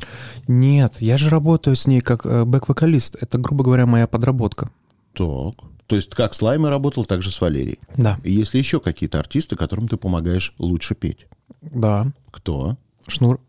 Нет, 0.47 0.95
я 0.99 1.17
же 1.17 1.29
работаю 1.29 1.75
с 1.75 1.87
ней 1.87 2.01
как 2.01 2.25
э, 2.25 2.45
бэк-вокалист. 2.45 3.15
Это, 3.21 3.37
грубо 3.37 3.63
говоря, 3.63 3.85
моя 3.85 4.07
подработка. 4.07 4.69
Так. 5.13 5.55
То 5.87 5.95
есть 5.95 6.15
как 6.15 6.33
с 6.33 6.41
Лаймой 6.41 6.71
работал, 6.71 7.05
так 7.05 7.21
же 7.21 7.29
с 7.31 7.39
Валерией. 7.39 7.79
Да. 7.95 8.17
И 8.23 8.31
есть 8.31 8.53
ли 8.53 8.59
еще 8.59 8.79
какие-то 8.79 9.19
артисты, 9.19 9.55
которым 9.55 9.87
ты 9.87 9.97
помогаешь 9.97 10.53
лучше 10.57 10.95
петь? 10.95 11.27
Да. 11.61 12.11
Кто? 12.31 12.77
Шнур. 13.07 13.39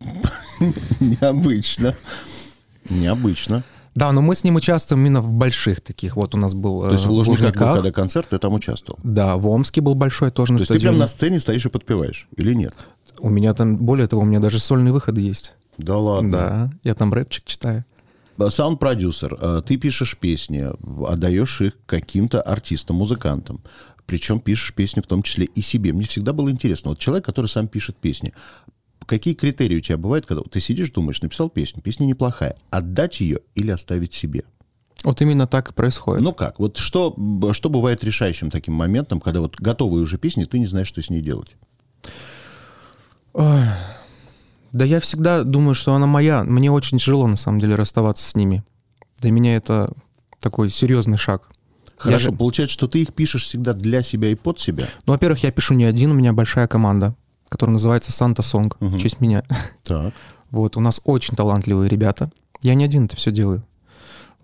Необычно. 1.00 1.94
Необычно. 2.88 3.64
Да, 3.94 4.10
но 4.12 4.20
мы 4.20 4.34
с 4.34 4.42
ним 4.42 4.56
участвуем 4.56 5.06
именно 5.06 5.20
в 5.20 5.32
больших 5.32 5.80
таких. 5.80 6.16
Вот 6.16 6.34
у 6.34 6.38
нас 6.38 6.54
был 6.54 6.82
То 6.82 6.92
есть 6.92 7.04
э, 7.04 7.08
в 7.08 7.12
Лужниках, 7.12 7.54
был, 7.56 7.74
когда 7.74 7.92
концерт, 7.92 8.28
ты 8.28 8.38
там 8.38 8.54
участвовал? 8.54 8.98
Да, 9.04 9.36
в 9.36 9.46
Омске 9.46 9.80
был 9.80 9.94
большой 9.94 10.30
тоже 10.30 10.52
на 10.52 10.58
То 10.58 10.62
есть 10.62 10.68
ты 10.68 10.74
стадионе. 10.74 10.94
прям 10.94 11.00
на 11.00 11.06
сцене 11.06 11.38
стоишь 11.38 11.64
и 11.66 11.68
подпеваешь? 11.68 12.28
Или 12.36 12.54
нет? 12.54 12.74
У 13.18 13.28
меня 13.28 13.54
там, 13.54 13.76
более 13.76 14.08
того, 14.08 14.22
у 14.22 14.24
меня 14.24 14.40
даже 14.40 14.58
сольные 14.58 14.92
выходы 14.92 15.20
есть. 15.20 15.54
Да 15.78 15.96
ладно. 15.96 16.30
Да, 16.30 16.70
я 16.82 16.94
там 16.94 17.12
рэпчик 17.12 17.44
читаю. 17.44 17.84
А, 18.38 18.50
Саунд-продюсер, 18.50 19.36
а, 19.40 19.62
ты 19.62 19.76
пишешь 19.76 20.16
песни, 20.18 20.66
отдаешь 21.06 21.60
их 21.60 21.74
каким-то 21.86 22.42
артистам, 22.42 22.96
музыкантам. 22.96 23.62
Причем 24.06 24.40
пишешь 24.40 24.74
песни 24.74 25.00
в 25.00 25.06
том 25.06 25.22
числе 25.22 25.46
и 25.46 25.60
себе. 25.62 25.92
Мне 25.92 26.04
всегда 26.04 26.32
было 26.32 26.50
интересно. 26.50 26.90
Вот 26.90 26.98
человек, 26.98 27.24
который 27.24 27.46
сам 27.46 27.68
пишет 27.68 27.96
песни, 27.96 28.34
какие 29.06 29.34
критерии 29.34 29.76
у 29.76 29.80
тебя 29.80 29.96
бывают, 29.98 30.26
когда 30.26 30.42
ты 30.42 30.60
сидишь, 30.60 30.90
думаешь, 30.90 31.22
написал 31.22 31.48
песню, 31.50 31.82
песня 31.82 32.04
неплохая, 32.04 32.56
отдать 32.70 33.20
ее 33.20 33.40
или 33.54 33.70
оставить 33.70 34.14
себе? 34.14 34.44
Вот 35.02 35.20
именно 35.20 35.46
так 35.46 35.70
и 35.70 35.74
происходит. 35.74 36.22
Ну 36.22 36.32
как, 36.32 36.58
вот 36.58 36.78
что, 36.78 37.14
что 37.52 37.68
бывает 37.68 38.02
решающим 38.02 38.50
таким 38.50 38.74
моментом, 38.74 39.20
когда 39.20 39.40
вот 39.40 39.56
готовые 39.56 40.02
уже 40.02 40.16
песни, 40.16 40.44
ты 40.44 40.58
не 40.58 40.66
знаешь, 40.66 40.88
что 40.88 41.02
с 41.02 41.10
ней 41.10 41.20
делать? 41.20 41.56
Да 43.34 44.84
я 44.84 45.00
всегда 45.00 45.44
думаю, 45.44 45.74
что 45.74 45.94
она 45.94 46.06
моя. 46.06 46.42
Мне 46.42 46.70
очень 46.70 46.98
тяжело, 46.98 47.28
на 47.28 47.36
самом 47.36 47.60
деле, 47.60 47.74
расставаться 47.76 48.28
с 48.28 48.34
ними. 48.34 48.64
Для 49.18 49.30
меня 49.30 49.56
это 49.56 49.92
такой 50.40 50.70
серьезный 50.70 51.16
шаг. 51.16 51.50
Хорошо, 51.96 52.30
Я 52.30 52.36
получается, 52.36 52.74
что 52.74 52.88
ты 52.88 53.02
их 53.02 53.14
пишешь 53.14 53.44
всегда 53.44 53.72
для 53.72 54.02
себя 54.02 54.28
и 54.28 54.34
под 54.34 54.58
себя? 54.58 54.86
Ну, 55.06 55.12
во-первых, 55.12 55.42
я 55.44 55.52
пишу 55.52 55.74
не 55.74 55.84
один, 55.84 56.10
у 56.10 56.14
меня 56.14 56.32
большая 56.32 56.66
команда, 56.66 57.14
которая 57.48 57.74
называется 57.74 58.12
Санта 58.12 58.42
Сонг, 58.42 58.76
в 58.80 58.98
честь 58.98 59.20
меня. 59.20 59.42
Так. 59.82 60.14
Вот, 60.50 60.76
у 60.76 60.80
нас 60.80 61.00
очень 61.02 61.34
талантливые 61.34 61.88
ребята. 61.88 62.30
Я 62.62 62.74
не 62.74 62.84
один 62.84 63.06
это 63.06 63.16
все 63.16 63.32
делаю. 63.32 63.66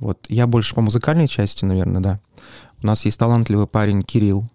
Вот, 0.00 0.26
я 0.28 0.48
больше 0.48 0.74
по 0.74 0.80
музыкальной 0.80 1.28
части, 1.28 1.64
наверное, 1.64 2.00
да. 2.00 2.20
У 2.82 2.86
нас 2.86 3.04
есть 3.04 3.16
талантливый 3.16 3.68
парень 3.68 4.02
Кирилл, 4.02 4.48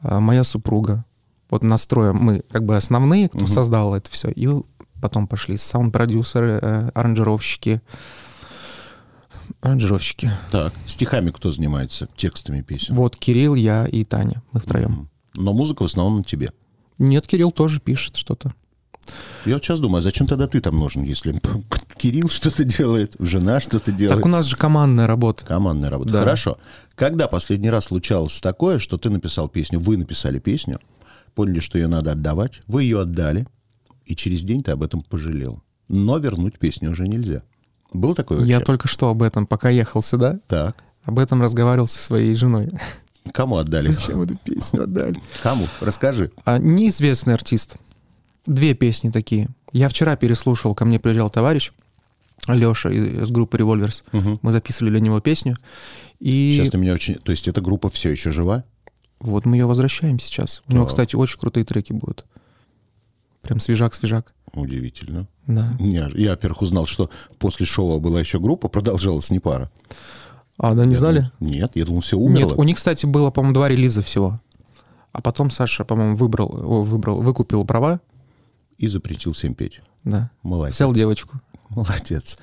а, 0.00 0.20
моя 0.20 0.44
супруга. 0.44 1.04
Вот 1.50 1.62
настроем 1.62 2.16
мы 2.16 2.42
как 2.50 2.64
бы 2.64 2.76
основные, 2.76 3.28
кто 3.28 3.46
создал 3.46 3.94
это 3.94 4.10
все. 4.10 4.30
И 4.30 4.48
потом 5.00 5.26
пошли 5.26 5.56
саунд-продюсеры, 5.56 6.58
э, 6.62 6.90
аранжировщики. 6.94 7.82
Аранжировщики. 9.60 10.30
Так, 10.50 10.72
стихами 10.86 11.30
кто 11.30 11.52
занимается? 11.52 12.08
Текстами 12.16 12.62
песен? 12.62 12.94
Вот 12.94 13.16
Кирилл, 13.16 13.54
я 13.54 13.86
и 13.86 14.04
Таня. 14.04 14.42
Мы 14.52 14.60
втроем. 14.60 15.10
Но 15.34 15.52
музыка 15.52 15.82
в 15.82 15.86
основном 15.86 16.18
на 16.18 16.24
тебе. 16.24 16.52
Нет, 16.98 17.26
Кирилл 17.26 17.50
тоже 17.52 17.80
пишет 17.80 18.16
что-то. 18.16 18.52
Я 19.44 19.54
вот 19.54 19.64
сейчас 19.64 19.80
думаю, 19.80 19.98
а 19.98 20.02
зачем 20.02 20.26
тогда 20.28 20.46
ты 20.46 20.60
там 20.60 20.78
нужен, 20.78 21.02
если 21.02 21.34
Кирилл 21.96 22.28
что-то 22.28 22.64
делает, 22.64 23.16
жена 23.18 23.58
что-то 23.58 23.90
делает? 23.90 24.18
Так 24.18 24.26
у 24.26 24.28
нас 24.28 24.46
же 24.46 24.56
командная 24.56 25.06
работа. 25.06 25.44
Командная 25.44 25.90
работа. 25.90 26.10
Да. 26.12 26.20
Хорошо. 26.20 26.58
Когда 26.94 27.26
последний 27.26 27.70
раз 27.70 27.86
случалось 27.86 28.40
такое, 28.40 28.78
что 28.78 28.98
ты 28.98 29.10
написал 29.10 29.48
песню, 29.48 29.80
вы 29.80 29.96
написали 29.96 30.38
песню, 30.38 30.78
поняли, 31.34 31.58
что 31.60 31.78
ее 31.78 31.88
надо 31.88 32.12
отдавать, 32.12 32.60
вы 32.68 32.84
ее 32.84 33.00
отдали, 33.00 33.46
и 34.04 34.14
через 34.14 34.42
день 34.42 34.62
ты 34.62 34.70
об 34.70 34.82
этом 34.82 35.00
пожалел. 35.02 35.62
Но 35.88 36.18
вернуть 36.18 36.58
песню 36.58 36.90
уже 36.90 37.08
нельзя. 37.08 37.42
Был 37.92 38.14
такой 38.14 38.38
вообще? 38.38 38.52
Я 38.52 38.60
только 38.60 38.88
что 38.88 39.08
об 39.08 39.22
этом, 39.22 39.46
пока 39.46 39.68
ехал 39.68 40.02
сюда, 40.02 40.38
Так. 40.46 40.76
об 41.04 41.18
этом 41.18 41.42
разговаривал 41.42 41.88
со 41.88 41.98
своей 41.98 42.34
женой. 42.34 42.70
Кому 43.32 43.56
отдали? 43.56 43.88
Зачем 43.88 44.22
эту 44.22 44.36
песню 44.36 44.82
отдали? 44.82 45.20
Кому? 45.42 45.66
Расскажи. 45.80 46.30
А, 46.44 46.58
неизвестный 46.58 47.34
артист. 47.34 47.76
Две 48.46 48.74
песни 48.74 49.10
такие. 49.10 49.48
Я 49.72 49.88
вчера 49.88 50.16
переслушал, 50.16 50.74
ко 50.74 50.84
мне 50.84 50.98
приезжал 50.98 51.30
товарищ 51.30 51.70
Леша 52.48 52.90
из 52.90 53.30
группы 53.30 53.56
Revolvers. 53.58 54.02
Мгм. 54.12 54.40
Мы 54.42 54.52
записывали 54.52 54.90
для 54.90 55.00
него 55.00 55.20
песню. 55.20 55.56
И 56.18 56.54
Сейчас 56.56 56.70
ты 56.70 56.78
меня 56.78 56.94
очень... 56.94 57.14
То 57.16 57.30
есть 57.30 57.46
эта 57.46 57.60
группа 57.60 57.90
все 57.90 58.10
еще 58.10 58.32
жива? 58.32 58.64
вот 59.22 59.46
мы 59.46 59.56
ее 59.56 59.66
возвращаем 59.66 60.18
сейчас. 60.18 60.62
У 60.66 60.72
него, 60.72 60.86
кстати, 60.86 61.14
очень 61.14 61.38
крутые 61.38 61.64
треки 61.64 61.92
будут. 61.92 62.26
Прям 63.40 63.60
свежак-свежак. 63.60 64.34
Удивительно. 64.52 65.26
Да. 65.46 65.76
Я, 65.78 66.10
я, 66.14 66.30
во-первых, 66.30 66.62
узнал, 66.62 66.86
что 66.86 67.10
после 67.38 67.64
шоу 67.66 68.00
была 68.00 68.20
еще 68.20 68.38
группа, 68.38 68.68
продолжалась 68.68 69.30
не 69.30 69.38
пара. 69.38 69.70
А, 70.58 70.74
да, 70.74 70.84
не 70.84 70.92
Я 70.92 70.98
знали? 70.98 71.18
думал, 71.40 71.52
нет, 71.54 71.72
я 71.74 71.84
думал, 71.84 72.00
все 72.00 72.16
умерло. 72.16 72.50
Нет, 72.50 72.58
у 72.58 72.62
них, 72.62 72.76
кстати, 72.76 73.06
было, 73.06 73.30
по-моему, 73.30 73.54
два 73.54 73.68
релиза 73.68 74.02
всего. 74.02 74.40
А 75.12 75.20
потом 75.20 75.50
Саша, 75.50 75.84
по-моему, 75.84 76.16
выбрал, 76.16 76.48
выбрал, 76.84 77.20
выкупил 77.22 77.64
права, 77.64 78.00
И 78.78 78.88
запретил 78.88 79.32
всем 79.32 79.54
петь. 79.54 79.80
да, 80.04 80.30
Молодец. 80.42 80.76
взял 80.76 80.92
девочку. 80.92 81.40
Молодец. 81.70 82.36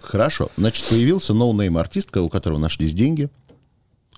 Хорошо. 0.00 0.50
Значит, 0.56 0.86
появился 0.88 1.34
no-name 1.34 1.76
артистка, 1.78 2.22
у 2.22 2.28
которого 2.28 2.58
нашлись 2.58 2.94
деньги, 2.94 3.28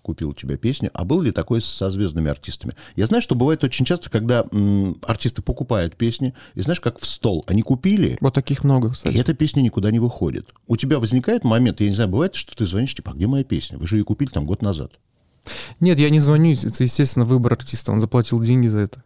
купил 0.01 0.31
у 0.31 0.35
тебя 0.35 0.57
песню. 0.57 0.91
А 0.95 1.05
был 1.05 1.21
ли 1.21 1.31
такой 1.31 1.61
со 1.63 1.91
звездными 1.91 2.31
артистами? 2.31 2.75
Я 2.97 3.07
знаю, 3.07 3.23
что 3.23 3.35
бывает 3.35 3.63
очень 3.65 3.85
часто, 3.85 4.11
когда 4.11 4.45
м, 4.53 4.97
артисты 5.03 5.43
покупают 5.43 5.97
песни, 5.97 6.35
и 6.55 6.61
знаешь, 6.61 6.81
как 6.81 6.99
в 6.99 7.07
стол. 7.07 7.45
Они 7.47 7.63
купили, 7.63 8.19
Вот 8.21 8.35
таких 8.35 8.65
много, 8.65 8.89
и 8.89 8.93
кстати. 8.93 9.17
эта 9.17 9.35
песня 9.35 9.61
никуда 9.63 9.91
не 9.91 9.99
выходит. 9.99 10.49
У 10.67 10.77
тебя 10.77 10.99
возникает 10.99 11.45
момент, 11.45 11.81
я 11.81 11.89
не 11.89 11.95
знаю, 11.95 12.11
бывает, 12.11 12.35
что 12.35 12.57
ты 12.57 12.67
звонишь, 12.67 12.95
типа, 12.95 13.13
а 13.13 13.15
где 13.15 13.27
моя 13.27 13.45
песня? 13.45 13.79
Вы 13.79 13.87
же 13.87 13.97
ее 13.97 14.05
купили 14.05 14.31
там 14.31 14.47
год 14.47 14.63
назад. 14.63 14.93
Нет, 15.81 15.99
я 15.99 16.11
не 16.11 16.21
звоню, 16.21 16.53
это, 16.55 16.85
естественно, 16.85 17.25
выбор 17.25 17.55
артиста, 17.55 17.93
он 17.93 18.01
заплатил 18.01 18.39
деньги 18.41 18.67
за 18.69 18.81
это. 18.81 19.03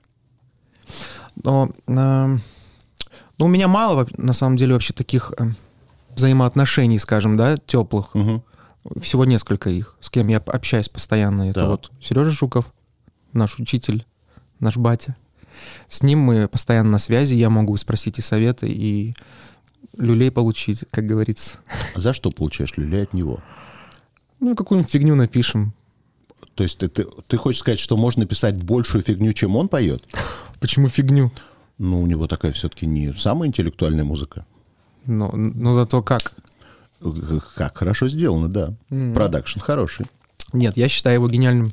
Но, 1.43 1.71
э, 1.87 1.93
ну, 3.39 3.47
у 3.47 3.49
меня 3.49 3.69
мало, 3.69 4.07
на 4.17 4.33
самом 4.33 4.57
деле, 4.57 4.75
вообще 4.75 4.93
таких 4.93 5.33
э, 5.39 5.45
взаимоотношений, 6.17 6.99
скажем, 6.99 7.37
да, 7.37 7.57
теплых. 7.57 8.15
Мгм. 8.15 8.43
Всего 9.01 9.25
несколько 9.25 9.71
их, 9.71 9.97
с 10.01 10.11
кем 10.11 10.29
я 10.29 10.39
общаюсь 10.39 10.89
постоянно. 10.89 11.51
Это 11.51 11.61
Так. 11.61 11.69
вот 11.69 11.91
Сережа 12.01 12.31
Жуков, 12.33 12.73
наш 13.33 13.59
учитель, 13.59 14.05
наш 14.61 14.77
батя. 14.77 15.17
С 15.89 16.03
ним 16.03 16.21
мы 16.21 16.49
постоянно 16.49 16.91
на 16.93 16.99
связи, 16.99 17.35
я 17.35 17.51
могу 17.51 17.77
спросить 17.77 18.19
и 18.19 18.23
советы, 18.23 18.69
и 18.69 19.15
люлей 19.97 20.31
получить, 20.31 20.85
как 20.91 21.07
говорится. 21.07 21.59
За 21.95 22.13
что 22.13 22.31
получаешь 22.31 22.77
люлей 22.77 23.03
от 23.03 23.13
него? 23.13 23.41
Ну, 24.41 24.57
какую-нибудь 24.57 24.91
фигню 24.91 25.15
напишем. 25.15 25.75
То 26.55 26.65
есть 26.65 26.79
ты, 26.79 26.89
ты, 26.89 27.07
ты 27.29 27.37
хочешь 27.37 27.61
сказать, 27.61 27.79
что 27.79 27.97
можно 27.97 28.27
писать 28.27 28.63
большую 28.63 29.05
фигню, 29.05 29.33
чем 29.33 29.57
он 29.57 29.69
поет? 29.69 30.03
Почему 30.61 30.89
фигню? 30.89 31.31
Ну, 31.79 32.03
у 32.03 32.07
него 32.07 32.27
такая 32.27 32.53
все-таки 32.53 32.87
не 32.87 33.13
самая 33.15 33.49
интеллектуальная 33.49 34.05
музыка. 34.05 34.45
Но, 35.07 35.31
но 35.33 35.75
зато 35.75 36.03
как? 36.03 36.33
Как 37.57 37.77
хорошо 37.79 38.09
сделано, 38.09 38.49
да. 38.49 38.75
М. 38.91 39.15
Продакшн 39.15 39.59
хороший. 39.61 40.07
Нет, 40.53 40.77
я 40.77 40.89
считаю 40.89 41.17
его 41.17 41.29
гениальным 41.29 41.73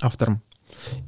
автором 0.00 0.42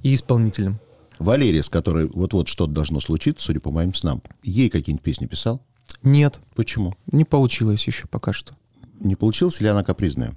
и 0.03 0.15
исполнителем. 0.15 0.79
Валерия, 1.19 1.63
с 1.63 1.69
которой 1.69 2.07
вот-вот 2.07 2.49
что-то 2.49 2.73
должно 2.73 3.01
случиться, 3.01 3.47
судя 3.47 3.61
по 3.61 3.71
моим 3.71 3.95
снам, 3.95 4.23
ей 4.43 4.69
какие-нибудь 4.69 5.05
песни 5.05 5.27
писал? 5.27 5.63
Нет, 6.03 6.41
Почему? 6.55 6.95
не 7.07 7.25
получилось 7.25 7.87
еще 7.87 8.07
пока 8.07 8.33
что. 8.33 8.55
Не 9.01 9.17
получилась 9.17 9.61
ли 9.61 9.69
она 9.69 9.83
капризная? 9.85 10.35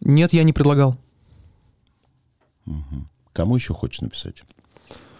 Нет, 0.00 0.32
я 0.32 0.44
не 0.44 0.52
предлагал. 0.52 0.96
Кому 3.32 3.56
еще 3.56 3.74
хочешь 3.74 4.00
написать? 4.00 4.42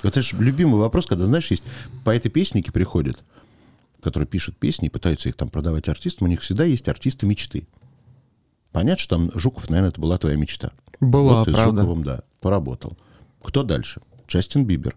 Это 0.03 0.23
же 0.23 0.37
любимый 0.37 0.81
вопрос, 0.81 1.07
когда, 1.07 1.27
знаешь, 1.27 1.51
есть 1.51 1.65
поэты-песники 2.05 2.71
приходят, 2.71 3.23
которые 4.01 4.27
пишут 4.27 4.57
песни 4.57 4.87
и 4.87 4.91
пытаются 4.91 5.29
их 5.29 5.37
там 5.37 5.49
продавать 5.49 5.89
артистам, 5.89 6.27
у 6.27 6.31
них 6.31 6.41
всегда 6.41 6.65
есть 6.65 6.89
артисты 6.89 7.27
мечты. 7.27 7.67
Понятно, 8.73 9.03
что 9.03 9.17
там 9.17 9.31
Жуков, 9.35 9.69
наверное, 9.69 9.91
это 9.91 10.01
была 10.01 10.19
твоя 10.19 10.37
мечта. 10.37 10.71
Была, 11.01 11.39
вот 11.39 11.45
ты 11.47 11.51
с 11.53 11.55
правда. 11.55 11.83
Жуковым, 11.83 12.05
да, 12.05 12.21
поработал. 12.41 12.97
Кто 13.43 13.63
дальше? 13.63 14.01
Джастин 14.29 14.65
Бибер. 14.65 14.97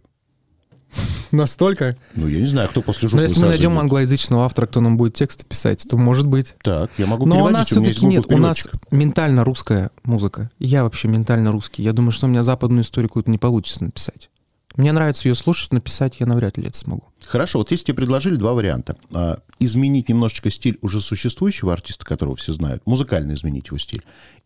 Настолько? 1.32 1.96
Ну, 2.16 2.28
я 2.28 2.40
не 2.40 2.46
знаю, 2.46 2.70
кто 2.70 2.82
после 2.82 3.06
Но 3.06 3.10
Жукова 3.10 3.24
если 3.24 3.40
мы 3.40 3.48
найдем 3.48 3.72
идет. 3.72 3.82
англоязычного 3.82 4.46
автора, 4.46 4.68
кто 4.68 4.82
нам 4.82 4.98
будет 4.98 5.16
тексты 5.16 5.46
писать, 5.46 5.86
то 5.90 5.98
может 5.98 6.28
быть. 6.28 6.56
Так, 6.64 6.92
я 6.98 7.08
могу 7.08 7.26
Но 7.26 7.44
у 7.46 7.50
нас 7.50 7.68
все-таки 7.68 8.06
нет, 8.06 8.26
у 8.32 8.38
нас 8.38 8.68
ментально 8.92 9.44
русская 9.44 9.90
музыка. 10.04 10.52
Я 10.60 10.84
вообще 10.84 11.08
ментально 11.08 11.52
русский. 11.52 11.82
Я 11.82 11.94
думаю, 11.94 12.12
что 12.12 12.28
у 12.28 12.30
меня 12.30 12.44
западную 12.44 12.84
историю 12.84 13.10
какую-то 13.10 13.32
не 13.32 13.38
получится 13.38 13.84
написать. 13.84 14.30
Мне 14.76 14.92
нравится 14.92 15.28
ее 15.28 15.36
слушать, 15.36 15.72
написать 15.72 16.20
я 16.20 16.26
навряд 16.26 16.58
ли 16.58 16.68
это 16.68 16.78
смогу. 16.78 17.04
Хорошо, 17.26 17.60
вот 17.60 17.72
если 17.72 17.86
тебе 17.86 17.96
предложили 17.96 18.36
два 18.36 18.54
варианта. 18.54 18.98
А, 19.14 19.40
изменить 19.60 20.10
немножечко 20.10 20.50
стиль 20.50 20.78
уже 20.82 21.00
существующего 21.00 21.72
артиста, 21.72 22.06
которого 22.06 22.36
все 22.36 22.54
знают, 22.54 22.86
музыкально 22.86 23.34
изменить 23.34 23.68
его 23.68 23.78
стиль, 23.78 24.04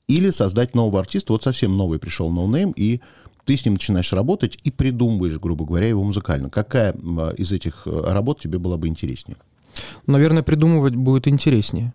или 0.07 0.29
создать 0.31 0.75
нового 0.75 0.99
артиста, 0.99 1.33
вот 1.33 1.43
совсем 1.43 1.75
новый 1.75 1.99
пришел 1.99 2.29
no-name, 2.29 2.71
и 2.71 3.01
ты 3.45 3.55
с 3.55 3.63
ним 3.65 3.75
начинаешь 3.75 4.11
работать 4.13 4.59
и 4.63 4.71
придумываешь, 4.71 5.39
грубо 5.39 5.65
говоря, 5.65 5.87
его 5.87 6.03
музыкально. 6.03 6.49
Какая 6.49 6.93
а, 6.93 7.31
из 7.31 7.51
этих 7.51 7.83
э, 7.85 8.01
работ 8.11 8.41
тебе 8.41 8.59
была 8.59 8.77
бы 8.77 8.87
интереснее? 8.87 9.37
Наверное, 10.05 10.43
придумывать 10.43 10.95
будет 10.95 11.27
интереснее, 11.27 11.93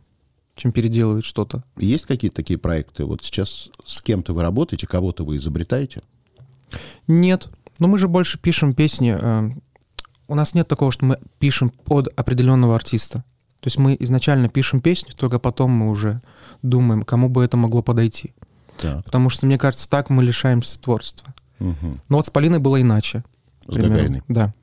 чем 0.56 0.72
переделывать 0.72 1.24
что-то. 1.24 1.64
Есть 1.76 2.06
какие-то 2.06 2.36
такие 2.36 2.58
проекты? 2.58 3.04
Вот 3.04 3.22
сейчас 3.22 3.70
с 3.84 4.00
кем-то 4.00 4.32
вы 4.32 4.42
работаете, 4.42 4.86
кого-то 4.86 5.24
вы 5.24 5.36
изобретаете? 5.36 6.02
Нет. 7.06 7.48
Но 7.82 7.88
мы 7.88 7.98
же 7.98 8.06
больше 8.06 8.38
пишем 8.38 8.74
песни. 8.74 9.12
э, 9.18 9.50
у 10.28 10.36
нас 10.36 10.54
нет 10.54 10.68
такого, 10.68 10.92
что 10.92 11.04
мы 11.04 11.18
пишем 11.40 11.70
под 11.70 12.16
определенного 12.16 12.76
артиста. 12.76 13.24
То 13.58 13.66
есть 13.66 13.76
мы 13.76 13.96
изначально 13.98 14.48
пишем 14.48 14.78
песню, 14.78 15.14
только 15.16 15.40
потом 15.40 15.72
мы 15.72 15.90
уже 15.90 16.22
думаем, 16.62 17.02
кому 17.02 17.28
бы 17.28 17.42
это 17.42 17.56
могло 17.56 17.82
подойти. 17.82 18.34
Так. 18.80 19.04
Потому 19.04 19.30
что, 19.30 19.46
мне 19.46 19.58
кажется, 19.58 19.88
так 19.88 20.10
мы 20.10 20.22
лишаемся 20.22 20.78
творчества. 20.78 21.34
Мгм. 21.58 21.98
Но 22.08 22.18
вот 22.18 22.26
с 22.26 22.30
Полиной 22.30 22.60
было 22.60 22.80
иначе. 22.80 23.24
С. 23.66 23.76
Гагариной. 23.76 24.22
Да. 24.28 24.54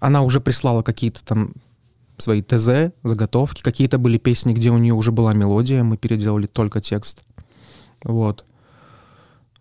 Она 0.00 0.22
уже 0.22 0.40
прислала 0.40 0.80
какие-то 0.80 1.22
там 1.22 1.50
свои 2.16 2.40
ТЗ, 2.40 2.94
заготовки. 3.02 3.60
Какие-то 3.60 3.98
были 3.98 4.16
песни, 4.16 4.54
где 4.54 4.70
у 4.70 4.78
нее 4.78 4.94
уже 4.94 5.12
была 5.12 5.34
мелодия, 5.34 5.84
мы 5.84 5.98
переделали 5.98 6.46
только 6.46 6.80
текст. 6.80 7.20
Вот. 8.02 8.46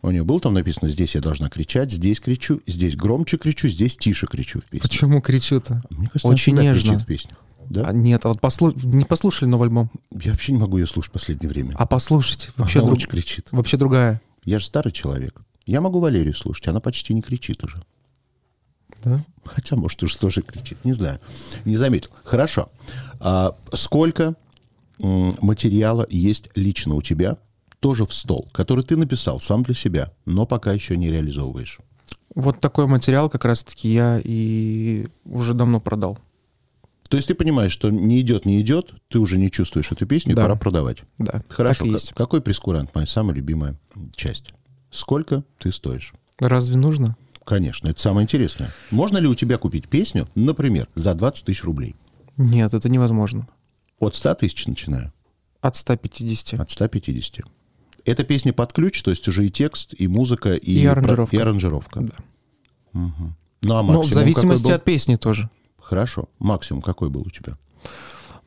У 0.04 0.12
нее 0.12 0.24
было 0.24 0.40
там 0.40 0.54
написано, 0.54 0.90
здесь 0.90 1.16
я 1.16 1.22
должна 1.22 1.50
кричать, 1.50 1.92
здесь 1.92 2.20
кричу, 2.20 2.62
здесь 2.68 2.96
громче 2.98 3.38
кричу, 3.38 3.70
здесь 3.70 3.96
тише 3.98 4.28
кричу 4.28 4.60
в 4.60 4.66
песне. 4.66 4.82
Почему 4.82 5.22
кричу-то? 5.22 5.82
Мне 5.92 6.08
кажется, 6.10 6.28
Очень 6.28 6.54
она 6.54 6.64
нежно. 6.64 6.82
кричит 6.90 7.02
в 7.02 7.06
песнях. 7.06 7.38
Да? 7.70 7.86
А, 7.88 7.94
нет, 7.94 8.26
а 8.26 8.28
вот 8.28 8.40
послу- 8.42 8.74
не 8.86 9.06
послушали 9.06 9.48
новый 9.50 9.70
альбом. 9.70 9.90
Я 10.12 10.32
вообще 10.32 10.52
не 10.52 10.58
могу 10.60 10.78
ее 10.78 10.86
слушать 10.86 11.10
в 11.10 11.14
последнее 11.14 11.50
время. 11.50 11.74
А 11.80 11.88
послушайте, 11.88 12.50
вообще, 12.58 12.80
она 12.80 12.88
друг- 12.88 12.98
очень 13.00 13.10
кричит. 13.10 13.48
вообще 13.52 13.78
другая. 13.78 14.22
Я 14.44 14.60
же 14.60 14.66
старый 14.66 14.92
человек. 14.92 15.42
Я 15.66 15.80
могу 15.80 16.00
Валерию 16.02 16.36
слушать, 16.36 16.68
она 16.68 16.82
почти 16.82 17.14
не 17.14 17.22
кричит 17.22 17.64
уже. 17.64 17.82
Да? 19.06 19.24
Хотя, 19.46 19.78
может, 19.78 20.04
уже 20.04 20.18
тоже 20.18 20.42
кричит, 20.42 20.84
не 20.84 20.92
знаю. 20.92 21.20
Не 21.64 21.78
заметил. 21.78 22.10
Хорошо. 22.26 22.70
А 23.22 23.56
сколько 23.74 24.36
материала 25.00 26.06
есть 26.10 26.50
лично 26.56 26.96
у 26.96 27.02
тебя, 27.02 27.38
тоже 27.84 28.06
в 28.06 28.14
стол, 28.14 28.48
который 28.54 28.82
ты 28.86 28.96
написал 28.96 29.42
сам 29.42 29.62
для 29.64 29.74
себя, 29.76 30.10
но 30.26 30.46
пока 30.46 30.72
еще 30.72 30.96
не 30.96 31.12
реализовываешь? 31.12 31.80
Вот 32.34 32.62
такой 32.62 32.88
материал 32.88 33.30
как 33.30 33.44
раз-таки 33.44 33.92
я 33.94 34.22
и 34.24 35.08
уже 35.26 35.54
давно 35.54 35.82
продал. 35.82 36.18
То 37.10 37.18
есть 37.18 37.28
ты 37.28 37.36
понимаешь, 37.36 37.74
что 37.74 37.92
не 37.92 38.22
идет, 38.22 38.46
не 38.46 38.62
идет, 38.62 38.94
ты 39.10 39.20
уже 39.20 39.38
не 39.38 39.52
чувствуешь 39.52 39.92
эту 39.92 40.06
песню, 40.08 40.34
Да. 40.34 40.44
пора 40.44 40.56
продавать. 40.56 41.04
Да, 41.18 41.44
Хорошо. 41.50 41.84
так 41.84 41.94
есть. 41.94 42.14
Какой 42.14 42.42
прескурант? 42.42 42.96
Моя 42.96 43.06
самая 43.06 43.36
любимая 43.36 43.76
часть. 44.16 44.54
Сколько 44.90 45.44
ты 45.60 45.72
стоишь? 45.74 46.14
Разве 46.40 46.78
нужно? 46.78 47.18
Конечно, 47.44 47.90
это 47.90 48.00
самое 48.00 48.24
интересное. 48.24 48.70
Можно 48.92 49.18
ли 49.18 49.28
у 49.28 49.36
тебя 49.36 49.58
купить 49.58 49.90
песню, 49.90 50.30
например, 50.36 50.88
за 50.96 51.14
20 51.14 51.44
тысяч 51.46 51.66
рублей? 51.66 51.98
Нет, 52.38 52.74
это 52.74 52.88
невозможно. 52.88 53.46
От 54.00 54.16
100 54.16 54.36
тысяч 54.36 54.66
начинаю? 54.68 55.12
От 55.60 55.76
150. 55.76 56.60
От 56.62 56.72
150. 56.72 57.42
Это 58.06 58.24
песня 58.24 58.52
под 58.54 58.74
ключ, 58.74 59.02
то 59.02 59.12
есть 59.12 59.28
уже 59.28 59.46
и 59.46 59.50
текст, 59.50 59.94
и 59.98 60.08
музыка, 60.08 60.54
и, 60.56 60.72
И 60.74 60.86
аранжировка. 60.86 61.36
и 61.36 61.40
аранжировка. 61.40 62.02
Да. 62.02 62.16
Ну, 62.94 63.12
а 63.76 63.82
Ну, 63.82 63.82
в 63.84 63.86
максимум 63.88 64.06
зависимости 64.14 64.64
какой 64.64 64.72
был? 64.72 64.76
от 64.76 64.84
песни 64.84 65.16
тоже. 65.16 65.50
Хорошо. 65.80 66.28
Максимум 66.40 66.82
какой 66.82 67.10
был 67.10 67.22
у 67.22 67.30
тебя? 67.30 67.54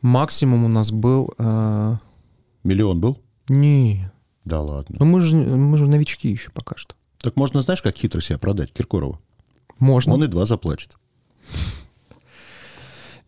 Максимум 0.03 0.65
у 0.65 0.69
нас 0.69 0.91
был... 0.91 1.33
э, 1.39 1.97
Миллион 2.65 3.01
был? 3.01 3.19
не, 3.49 4.11
Да 4.45 4.61
ладно. 4.61 4.97
ну 4.99 5.07
мы 5.07 5.21
же, 5.21 5.37
мы 5.37 5.79
же 5.79 5.87
новички 5.87 6.29
еще 6.29 6.51
пока 6.51 6.77
что. 6.77 6.95
Так 7.19 7.37
можно, 7.37 7.63
знаешь, 7.63 7.81
как 7.83 7.97
хитро 7.97 8.21
себя 8.21 8.39
продать 8.39 8.73
Киркорову? 8.73 9.21
Можно. 9.79 10.15
Он 10.15 10.25
и 10.25 10.27
два 10.27 10.45
заплатит. 10.47 10.97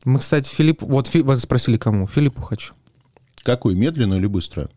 Мы, 0.05 0.19
кстати, 0.19 0.49
Филипп... 0.49 0.83
Вот 0.83 1.07
Фи- 1.09 1.23
вы 1.23 1.37
спросили, 1.37 1.77
кому? 1.77 2.07
Филиппу 2.07 2.43
хочу. 2.43 2.75
Какую, 3.43 3.77
медленную 3.77 4.21
или 4.21 4.27
быструю? 4.27 4.71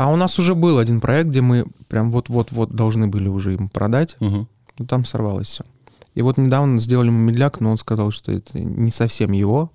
А 0.00 0.10
у 0.10 0.16
нас 0.16 0.38
уже 0.38 0.54
был 0.54 0.78
один 0.78 0.98
проект, 1.00 1.28
где 1.28 1.42
мы 1.42 1.66
прям 1.88 2.10
вот-вот-вот 2.10 2.74
должны 2.74 3.06
были 3.08 3.28
уже 3.28 3.52
им 3.54 3.68
продать, 3.68 4.16
Мгм. 4.20 4.48
но 4.78 4.86
там 4.86 5.04
сорвалось 5.04 5.48
все. 5.48 5.64
И 6.14 6.22
вот 6.22 6.38
недавно 6.38 6.80
сделали 6.80 7.08
ему 7.08 7.18
медляк, 7.18 7.60
но 7.60 7.70
он 7.70 7.76
сказал, 7.76 8.10
что 8.10 8.32
это 8.32 8.58
не 8.60 8.90
совсем 8.90 9.32
его, 9.32 9.70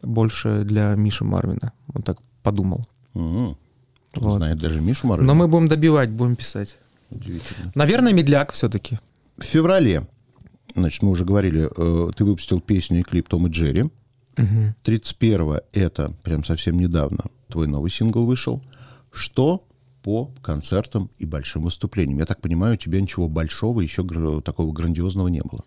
больше 0.00 0.62
для 0.64 0.94
Миши 0.94 1.24
Марвина. 1.24 1.72
Он 1.92 2.02
так 2.02 2.18
подумал. 2.44 2.82
Он 3.14 3.56
Вот. 4.14 4.36
знает 4.36 4.58
даже 4.58 4.80
Мишу 4.80 5.08
Морозова. 5.08 5.26
Но 5.26 5.34
мы 5.34 5.48
будем 5.48 5.66
добивать, 5.66 6.10
будем 6.10 6.36
писать. 6.36 6.76
Удивительно. 7.10 7.72
Наверное, 7.74 8.12
медляк 8.12 8.52
все-таки. 8.52 9.00
В 9.38 9.42
феврале, 9.42 10.06
значит, 10.76 11.02
мы 11.02 11.10
уже 11.10 11.24
говорили, 11.24 11.68
э, 11.76 12.10
ты 12.16 12.24
выпустил 12.24 12.60
песню 12.60 13.00
и 13.00 13.02
клип 13.02 13.28
Том 13.28 13.48
и 13.48 13.50
Джерри. 13.50 13.90
31 14.84 15.60
это 15.72 16.12
прям 16.22 16.44
совсем 16.44 16.78
недавно 16.78 17.24
твой 17.48 17.66
новый 17.66 17.90
сингл 17.90 18.24
вышел. 18.24 18.62
Что 19.14 19.64
по 20.02 20.30
концертам 20.42 21.10
и 21.18 21.24
большим 21.24 21.62
выступлениям? 21.62 22.18
Я 22.18 22.26
так 22.26 22.40
понимаю, 22.40 22.74
у 22.74 22.76
тебя 22.76 23.00
ничего 23.00 23.28
большого, 23.28 23.80
еще 23.80 24.02
такого 24.42 24.72
грандиозного 24.72 25.28
не 25.28 25.40
было. 25.42 25.64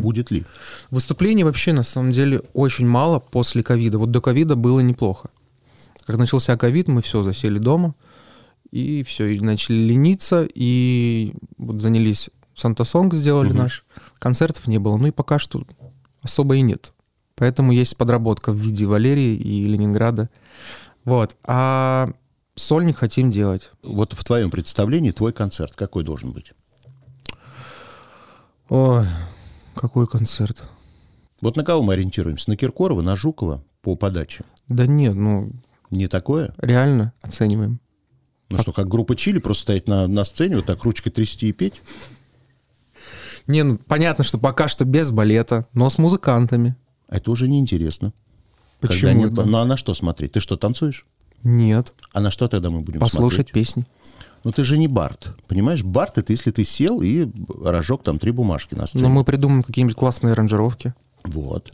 Будет 0.00 0.30
ли? 0.30 0.44
Выступлений 0.90 1.42
вообще 1.44 1.72
на 1.72 1.82
самом 1.82 2.12
деле 2.12 2.42
очень 2.52 2.86
мало 2.86 3.18
после 3.18 3.62
ковида. 3.62 3.98
Вот 3.98 4.10
до 4.10 4.20
ковида 4.20 4.54
было 4.54 4.80
неплохо. 4.80 5.30
Как 6.06 6.18
начался 6.18 6.56
ковид, 6.56 6.88
мы 6.88 7.02
все 7.02 7.22
засели 7.22 7.58
дома, 7.58 7.94
и 8.70 9.02
все, 9.02 9.26
и 9.26 9.40
начали 9.40 9.76
лениться, 9.76 10.46
и 10.54 11.34
вот 11.58 11.80
занялись 11.80 12.30
Санта-Сонг 12.54 13.14
сделали 13.14 13.48
Мгм. 13.48 13.58
наш. 13.58 13.84
Концертов 14.18 14.66
не 14.68 14.78
было, 14.78 14.96
ну 14.96 15.06
и 15.08 15.10
пока 15.12 15.38
что 15.38 15.64
особо 16.22 16.56
и 16.56 16.60
нет. 16.60 16.92
Поэтому 17.36 17.72
есть 17.72 17.96
подработка 17.96 18.52
в 18.52 18.56
виде 18.56 18.84
Валерии 18.86 19.34
и 19.34 19.64
Ленинграда. 19.64 20.28
Вот. 21.04 21.36
А 21.44 22.10
сольник 22.60 22.98
хотим 22.98 23.30
делать. 23.30 23.70
Вот 23.82 24.12
в 24.12 24.22
твоем 24.24 24.50
представлении 24.50 25.10
твой 25.10 25.32
концерт 25.32 25.74
какой 25.74 26.04
должен 26.04 26.32
быть? 26.32 26.52
Ой, 28.68 29.06
какой 29.74 30.06
концерт. 30.06 30.62
Вот 31.40 31.56
на 31.56 31.64
кого 31.64 31.82
мы 31.82 31.94
ориентируемся? 31.94 32.50
На 32.50 32.56
Киркорова, 32.56 33.02
на 33.02 33.16
Жукова 33.16 33.64
по 33.82 33.96
подаче? 33.96 34.44
Да 34.68 34.86
нет, 34.86 35.14
ну, 35.14 35.50
Не 35.90 36.06
такое? 36.06 36.54
реально 36.58 37.12
оцениваем. 37.22 37.80
Ну 38.50 38.58
что, 38.58 38.72
как 38.72 38.88
группа 38.88 39.16
Чили, 39.16 39.38
просто 39.38 39.62
стоять 39.62 39.88
на, 39.88 40.06
на 40.06 40.24
сцене, 40.24 40.56
вот 40.56 40.66
так 40.66 40.82
ручкой 40.82 41.10
трясти 41.10 41.48
и 41.48 41.52
петь? 41.52 41.80
Не, 43.46 43.62
ну 43.62 43.78
понятно, 43.78 44.22
что 44.22 44.38
пока 44.38 44.68
что 44.68 44.84
без 44.84 45.10
балета, 45.10 45.66
но 45.72 45.88
с 45.88 45.98
музыкантами. 45.98 46.76
А 47.08 47.16
это 47.16 47.30
уже 47.30 47.48
неинтересно. 47.48 48.12
Почему 48.80 49.24
нет-? 49.24 49.32
Ну 49.32 49.58
а 49.58 49.64
на 49.64 49.76
что 49.76 49.94
смотреть? 49.94 50.32
Ты 50.32 50.40
что, 50.40 50.56
танцуешь? 50.56 51.06
Нет. 51.42 51.94
А 52.12 52.20
на 52.20 52.30
что 52.30 52.48
тогда 52.48 52.70
мы 52.70 52.80
будем 52.80 53.00
Послушать 53.00 53.48
смотреть? 53.48 53.52
песни. 53.66 53.84
Ну 54.44 54.52
ты 54.52 54.64
же 54.64 54.78
не 54.78 54.88
Барт. 54.88 55.34
Понимаешь, 55.48 55.82
Барт 55.82 56.18
это 56.18 56.32
если 56.32 56.50
ты 56.50 56.64
сел 56.64 57.02
и 57.02 57.28
разжег 57.62 58.02
там 58.02 58.18
три 58.18 58.30
бумажки 58.32 58.74
на 58.74 58.86
сцене. 58.86 59.02
Но 59.04 59.10
мы 59.10 59.24
придумаем 59.24 59.62
какие-нибудь 59.62 59.96
классные 59.96 60.32
аранжировки. 60.32 60.94
Вот. 61.24 61.72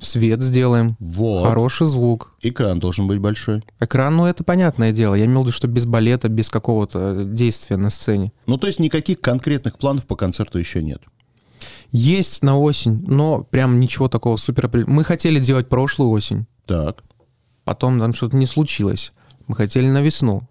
Свет 0.00 0.42
сделаем. 0.42 0.96
Вот. 1.00 1.46
Хороший 1.48 1.86
звук. 1.86 2.34
Экран 2.42 2.78
должен 2.78 3.06
быть 3.06 3.20
большой. 3.20 3.62
Экран, 3.80 4.16
ну 4.16 4.26
это 4.26 4.44
понятное 4.44 4.92
дело. 4.92 5.14
Я 5.14 5.24
имел 5.24 5.40
в 5.42 5.44
виду, 5.44 5.52
что 5.52 5.66
без 5.66 5.86
балета, 5.86 6.28
без 6.28 6.50
какого-то 6.50 7.14
э, 7.20 7.24
действия 7.24 7.76
на 7.76 7.88
сцене. 7.88 8.32
Ну 8.46 8.58
то 8.58 8.66
есть 8.66 8.78
никаких 8.80 9.20
конкретных 9.20 9.78
планов 9.78 10.04
по 10.06 10.16
концерту 10.16 10.58
еще 10.58 10.82
нет. 10.82 11.00
Есть 11.90 12.42
на 12.42 12.58
осень, 12.58 13.04
но 13.06 13.44
прям 13.44 13.78
ничего 13.80 14.08
такого 14.08 14.36
супер... 14.36 14.68
Мы 14.86 15.04
хотели 15.04 15.38
делать 15.38 15.68
прошлую 15.68 16.10
осень, 16.10 16.46
Так. 16.66 17.02
Потом 17.64 17.98
там 17.98 18.14
что-то 18.14 18.36
не 18.36 18.46
случилось. 18.46 19.12
Мы 19.46 19.56
хотели 19.56 19.88
на 19.88 20.02
весну. 20.02 20.42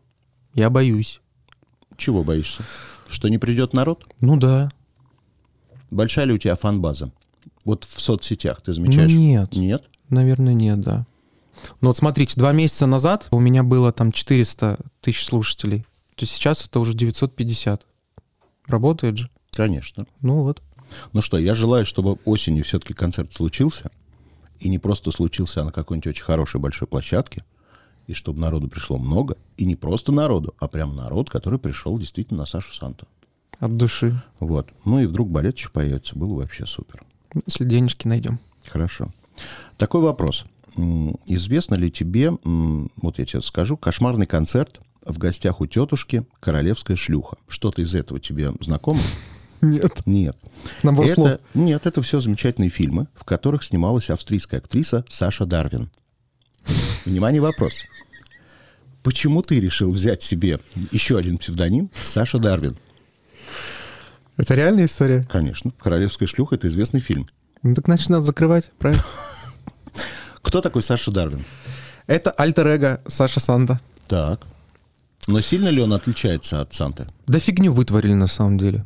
Я 0.53 0.69
боюсь. 0.69 1.21
Чего 1.97 2.23
боишься? 2.23 2.63
Что 3.07 3.27
не 3.27 3.37
придет 3.37 3.73
народ? 3.73 4.05
Ну 4.21 4.37
да. 4.37 4.71
Большая 5.91 6.25
ли 6.25 6.33
у 6.33 6.37
тебя 6.37 6.55
фан-база? 6.55 7.11
Вот 7.65 7.85
в 7.85 8.01
соцсетях 8.01 8.61
ты 8.61 8.73
замечаешь? 8.73 9.11
Ну, 9.11 9.19
нет. 9.19 9.53
Нет? 9.53 9.83
Наверное, 10.09 10.53
нет, 10.53 10.81
да. 10.81 11.05
Ну 11.81 11.89
вот 11.89 11.97
смотрите, 11.97 12.33
два 12.35 12.51
месяца 12.51 12.87
назад 12.87 13.27
у 13.31 13.39
меня 13.39 13.63
было 13.63 13.91
там 13.91 14.11
400 14.11 14.79
тысяч 15.01 15.25
слушателей. 15.25 15.85
То 16.15 16.23
есть 16.23 16.33
сейчас 16.33 16.65
это 16.65 16.79
уже 16.79 16.93
950. 16.93 17.85
Работает 18.67 19.17
же. 19.17 19.29
Конечно. 19.51 20.05
Ну 20.21 20.43
вот. 20.43 20.61
Ну 21.11 21.21
что, 21.21 21.37
я 21.37 21.55
желаю, 21.55 21.85
чтобы 21.85 22.17
осенью 22.25 22.63
все-таки 22.63 22.93
концерт 22.93 23.33
случился. 23.33 23.89
И 24.63 24.69
не 24.69 24.79
просто 24.79 25.11
случился, 25.11 25.59
а 25.59 25.65
на 25.65 25.73
какой-нибудь 25.73 26.07
очень 26.07 26.23
хорошей 26.23 26.61
большой 26.61 26.87
площадке. 26.87 27.43
И 28.07 28.13
чтобы 28.13 28.39
народу 28.39 28.69
пришло 28.69 28.97
много. 28.97 29.35
И 29.57 29.65
не 29.65 29.75
просто 29.75 30.13
народу, 30.13 30.55
а 30.57 30.69
прям 30.69 30.95
народ, 30.95 31.29
который 31.29 31.59
пришел 31.59 31.99
действительно 31.99 32.39
на 32.39 32.45
Сашу 32.45 32.73
Санту. 32.73 33.05
От 33.59 33.75
души. 33.75 34.15
Вот. 34.39 34.69
Ну 34.85 35.01
и 35.01 35.05
вдруг 35.05 35.29
балет 35.29 35.57
еще 35.57 35.69
появится. 35.69 36.17
Было 36.17 36.35
вообще 36.35 36.65
супер. 36.65 37.03
Если 37.45 37.65
денежки 37.65 38.07
найдем. 38.07 38.39
Хорошо. 38.65 39.11
Такой 39.77 39.99
вопрос. 39.99 40.45
Известно 41.25 41.75
ли 41.75 41.91
тебе, 41.91 42.31
вот 42.45 43.19
я 43.19 43.25
тебе 43.25 43.41
скажу, 43.41 43.75
кошмарный 43.75 44.27
концерт 44.27 44.79
в 45.05 45.17
гостях 45.17 45.59
у 45.59 45.65
тетушки 45.65 46.25
«Королевская 46.39 46.95
шлюха». 46.95 47.35
Что-то 47.49 47.81
из 47.81 47.93
этого 47.95 48.21
тебе 48.21 48.53
знакомо? 48.61 49.01
Нет. 49.63 50.05
Нет. 50.05 50.37
Набор 50.83 51.05
это, 51.05 51.13
слов. 51.15 51.39
Нет, 51.53 51.85
это 51.85 52.01
все 52.01 52.19
замечательные 52.19 52.69
фильмы, 52.69 53.07
в 53.15 53.23
которых 53.23 53.63
снималась 53.63 54.09
австрийская 54.09 54.59
актриса 54.59 55.05
Саша 55.09 55.45
Дарвин. 55.45 55.89
Внимание, 57.05 57.41
вопрос. 57.41 57.73
Почему 59.03 59.41
ты 59.41 59.59
решил 59.59 59.91
взять 59.91 60.23
себе 60.23 60.59
еще 60.91 61.17
один 61.17 61.37
псевдоним 61.37 61.89
Саша 61.93 62.39
Дарвин? 62.39 62.77
Это 64.37 64.55
реальная 64.55 64.85
история? 64.85 65.23
Конечно, 65.29 65.71
«Королевская 65.79 66.27
шлюха»— 66.27 66.55
это 66.55 66.67
известный 66.67 67.01
фильм. 67.01 67.27
Ну 67.61 67.75
так 67.75 67.85
значит 67.85 68.09
надо 68.09 68.23
закрывать, 68.23 68.71
правильно? 68.79 69.03
Кто 70.41 70.61
такой 70.61 70.81
Саша 70.81 71.11
Дарвин? 71.11 71.45
Это 72.07 72.31
альтер-эго 72.31 73.01
Саша 73.07 73.39
Санта. 73.39 73.79
Так. 74.07 74.41
Но 75.27 75.39
сильно 75.41 75.69
ли 75.69 75.81
он 75.81 75.93
отличается 75.93 76.61
от 76.61 76.73
Санты? 76.73 77.07
Да 77.27 77.39
фигню 77.39 77.71
вытворили 77.71 78.13
на 78.13 78.27
самом 78.27 78.57
деле. 78.57 78.85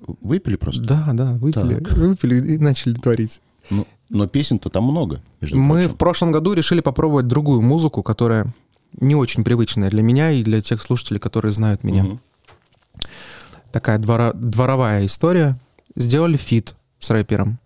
Выпили 0.00 0.56
просто? 0.56 0.82
Да, 0.82 1.10
да, 1.12 1.32
выпили, 1.34 1.74
выпили 1.94 2.54
и 2.54 2.58
начали 2.58 2.94
творить. 2.94 3.40
Ну, 3.70 3.86
но 4.08 4.26
песен-то 4.26 4.70
там 4.70 4.84
много, 4.84 5.20
между 5.40 5.56
Мы 5.58 5.74
прочим. 5.80 5.90
в 5.90 5.96
прошлом 5.98 6.32
году 6.32 6.52
решили 6.54 6.80
попробовать 6.80 7.26
другую 7.26 7.60
музыку, 7.60 8.02
которая 8.02 8.46
не 9.00 9.14
очень 9.14 9.44
привычная 9.44 9.90
для 9.90 10.02
меня 10.02 10.30
и 10.30 10.42
для 10.42 10.62
тех 10.62 10.80
слушателей, 10.80 11.20
которые 11.20 11.52
знают 11.52 11.84
меня. 11.84 12.04
Мгм. 12.04 12.20
Такая 13.72 13.98
двора- 13.98 14.32
дворовая 14.34 15.04
история. 15.06 15.58
Сделали 15.94 16.36
фит 16.36 16.74
с 16.98 17.10
рэпером. 17.10 17.58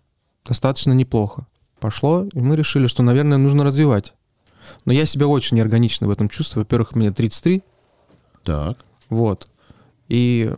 Достаточно 0.45 0.91
неплохо. 0.93 1.45
Пошло, 1.79 2.25
и 2.33 2.39
мы 2.39 2.55
решили, 2.55 2.87
что, 2.87 3.03
наверное, 3.03 3.37
нужно 3.37 3.63
развивать. 3.63 4.13
Но 4.85 4.93
я 4.93 5.05
себя 5.05 5.27
очень 5.27 5.57
неорганично 5.57 6.07
в 6.07 6.11
этом 6.11 6.29
чувствую. 6.29 6.63
Во-первых, 6.65 6.95
мне 6.95 7.11
33, 7.11 7.63
Так. 8.43 8.77
вот. 9.09 9.47
И, 10.13 10.53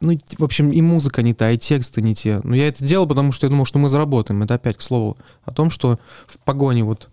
ну, 0.00 0.16
в 0.38 0.44
общем, 0.44 0.70
и 0.70 0.80
музыка 0.80 1.22
не 1.22 1.34
та, 1.34 1.50
и 1.50 1.58
тексты 1.58 2.00
не 2.00 2.14
те. 2.14 2.40
Но 2.44 2.54
я 2.54 2.68
это 2.68 2.84
делал, 2.84 3.08
потому 3.08 3.32
что 3.32 3.44
я 3.44 3.50
думал, 3.50 3.64
что 3.64 3.80
мы 3.80 3.88
заработаем. 3.88 4.44
Это 4.44 4.54
опять, 4.54 4.76
к 4.76 4.82
слову, 4.82 5.16
о 5.42 5.50
том, 5.50 5.68
что 5.68 5.98
в 6.28 6.38
погоне 6.38 6.84
вот 6.84 7.10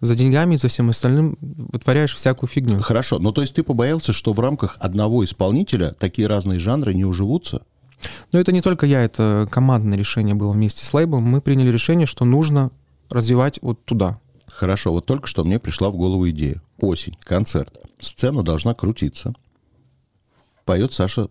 за 0.00 0.14
деньгами 0.14 0.54
и 0.54 0.58
за 0.58 0.68
всем 0.68 0.88
остальным 0.88 1.36
вытворяешь 1.42 2.14
всякую 2.14 2.48
фигню. 2.48 2.80
Хорошо. 2.80 3.18
Ну, 3.18 3.30
то 3.30 3.42
есть 3.42 3.54
ты 3.54 3.62
побоялся, 3.62 4.14
что 4.14 4.32
в 4.32 4.40
рамках 4.40 4.78
одного 4.80 5.22
исполнителя 5.22 5.92
такие 5.98 6.28
разные 6.28 6.58
жанры 6.58 6.94
не 6.94 7.04
уживутся? 7.04 7.60
Но 8.32 8.40
это 8.40 8.50
не 8.50 8.62
только 8.62 8.86
я, 8.86 9.04
это 9.04 9.46
командное 9.50 9.98
решение 9.98 10.34
было 10.34 10.52
вместе 10.52 10.82
с 10.82 10.94
лейблом. 10.94 11.24
Мы 11.24 11.42
приняли 11.42 11.68
решение, 11.68 12.06
что 12.06 12.24
нужно 12.24 12.70
развивать 13.10 13.58
вот 13.60 13.84
туда. 13.84 14.18
Хорошо. 14.46 14.92
Вот 14.92 15.04
только 15.04 15.26
что 15.26 15.44
мне 15.44 15.58
пришла 15.58 15.90
в 15.90 15.96
голову 15.96 16.26
идея. 16.30 16.62
Осень, 16.80 17.18
концерт. 17.22 17.78
Сцена 18.00 18.42
должна 18.42 18.72
крутиться. 18.72 19.34
Поет 20.64 20.92
Саша 20.92 21.28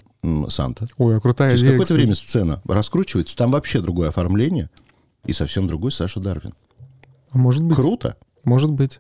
Санта. 0.50 0.88
Ой, 0.98 1.18
а 1.18 1.20
крутая 1.20 1.52
Через 1.52 1.62
идея, 1.62 1.72
какое-то 1.74 1.94
время 1.94 2.16
сцена 2.16 2.62
раскручивается, 2.66 3.36
там 3.36 3.52
вообще 3.52 3.82
другое 3.82 4.10
оформление 4.10 4.70
и 5.26 5.34
совсем 5.34 5.68
другой 5.68 5.92
Саша 5.92 6.20
Дарвин. 6.20 6.54
А 7.32 7.38
может 7.38 7.64
быть. 7.64 7.76
Круто. 7.76 8.16
Может 8.44 8.72
быть. 8.72 9.00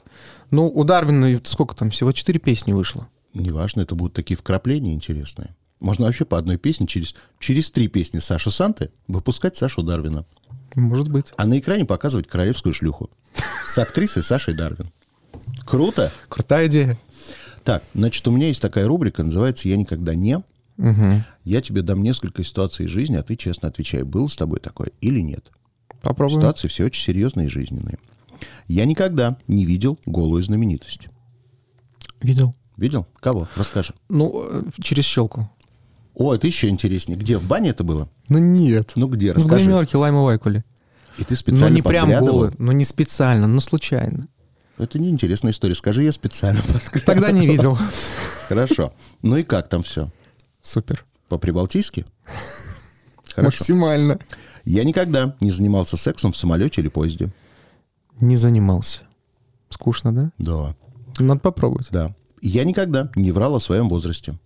Ну, 0.51 0.67
у 0.67 0.83
Дарвина 0.83 1.39
сколько 1.43 1.75
там? 1.75 1.89
Всего 1.89 2.11
четыре 2.11 2.39
песни 2.39 2.73
вышло. 2.73 3.07
Неважно, 3.33 3.81
это 3.81 3.95
будут 3.95 4.13
такие 4.13 4.37
вкрапления 4.37 4.93
интересные. 4.93 5.55
Можно 5.79 6.05
вообще 6.05 6.23
по 6.23 6.37
одной 6.37 6.57
песне 6.57 6.87
через, 6.87 7.13
через 7.39 7.69
три 7.69 7.87
песни 7.87 8.19
Саши 8.19 8.51
Санты 8.51 8.91
выпускать 9.07 9.57
Сашу 9.57 9.83
Дарвина. 9.83 10.25
Может 10.75 11.09
быть. 11.09 11.33
А 11.35 11.45
на 11.45 11.59
экране 11.59 11.85
показывать 11.85 12.27
королевскую 12.27 12.73
шлюху. 12.73 13.09
С 13.67 13.77
актрисой 13.77 14.23
Сашей 14.23 14.53
Дарвин. 14.53 14.91
Круто. 15.65 16.11
Крутая 16.29 16.67
идея. 16.67 16.97
Так, 17.63 17.83
значит, 17.93 18.27
у 18.27 18.31
меня 18.31 18.47
есть 18.47 18.61
такая 18.61 18.87
рубрика, 18.87 19.23
называется 19.23 19.67
«Я 19.67 19.77
никогда 19.77 20.15
не». 20.15 20.37
Угу. 20.77 21.23
Я 21.43 21.61
тебе 21.61 21.81
дам 21.81 22.01
несколько 22.01 22.43
ситуаций 22.43 22.85
из 22.85 22.89
жизни, 22.89 23.15
а 23.15 23.23
ты 23.23 23.35
честно 23.35 23.69
отвечай, 23.69 24.03
было 24.03 24.27
с 24.27 24.35
тобой 24.35 24.59
такое 24.59 24.91
или 25.01 25.19
нет. 25.19 25.51
Попробуем. 26.01 26.41
Ситуации 26.41 26.67
все 26.67 26.85
очень 26.85 27.03
серьезные 27.03 27.47
и 27.47 27.49
жизненные. 27.49 27.99
Я 28.67 28.85
никогда 28.85 29.37
не 29.47 29.65
видел 29.65 29.99
голую 30.05 30.43
знаменитость. 30.43 31.07
Видел. 32.21 32.55
Видел? 32.75 33.07
Кого? 33.19 33.47
Расскажи. 33.55 33.93
Ну, 34.09 34.45
э, 34.49 34.63
через 34.81 35.05
щелку. 35.05 35.49
О, 36.15 36.33
это 36.33 36.47
еще 36.47 36.69
интереснее. 36.69 37.17
Где? 37.17 37.37
В 37.37 37.47
бане 37.47 37.69
это 37.69 37.83
было? 37.83 38.09
Ну 38.29 38.39
нет. 38.39 38.93
Ну 38.95 39.07
где? 39.07 39.27
Ну, 39.27 39.33
в 39.33 39.43
Расскажи. 39.43 39.65
гримерке 39.65 39.97
Лайма 39.97 40.23
Вайкули. 40.23 40.63
И 41.17 41.23
ты 41.23 41.31
Ну 41.31 41.35
специально 41.35 41.75
не 41.75 41.81
прям 41.83 42.09
голый, 42.19 42.51
ну 42.57 42.71
не 42.71 42.85
специально, 42.85 43.45
но 43.45 43.61
случайно. 43.61 44.27
Это 44.77 44.99
неинтересная 44.99 45.51
история. 45.51 45.75
Скажи, 45.75 46.03
я 46.03 46.11
специально 46.11 46.61
подглядывал. 46.67 47.05
Тогда 47.05 47.31
не 47.31 47.47
видел. 47.47 47.77
Хорошо. 48.47 48.93
Ну 49.21 49.37
и 49.37 49.43
как 49.43 49.69
там 49.69 49.83
все? 49.83 50.11
Супер. 50.61 51.05
По-прибалтийски? 51.29 52.05
Хорошо. 53.35 53.57
Максимально. 53.57 54.19
Я 54.65 54.83
никогда 54.83 55.35
не 55.39 55.51
занимался 55.51 55.97
сексом 55.97 56.31
в 56.31 56.37
самолете 56.37 56.81
или 56.81 56.87
поезде. 56.87 57.31
Не 58.19 58.37
занимался. 58.37 59.01
Скучно, 59.69 60.13
да? 60.13 60.31
Да. 60.37 60.75
Надо 61.19 61.39
попробовать. 61.39 61.87
Да. 61.91 62.15
Я 62.41 62.63
никогда 62.63 63.09
не 63.15 63.31
врал 63.31 63.55
о 63.55 63.59
своем 63.59 63.89
возрасте. 63.89 64.37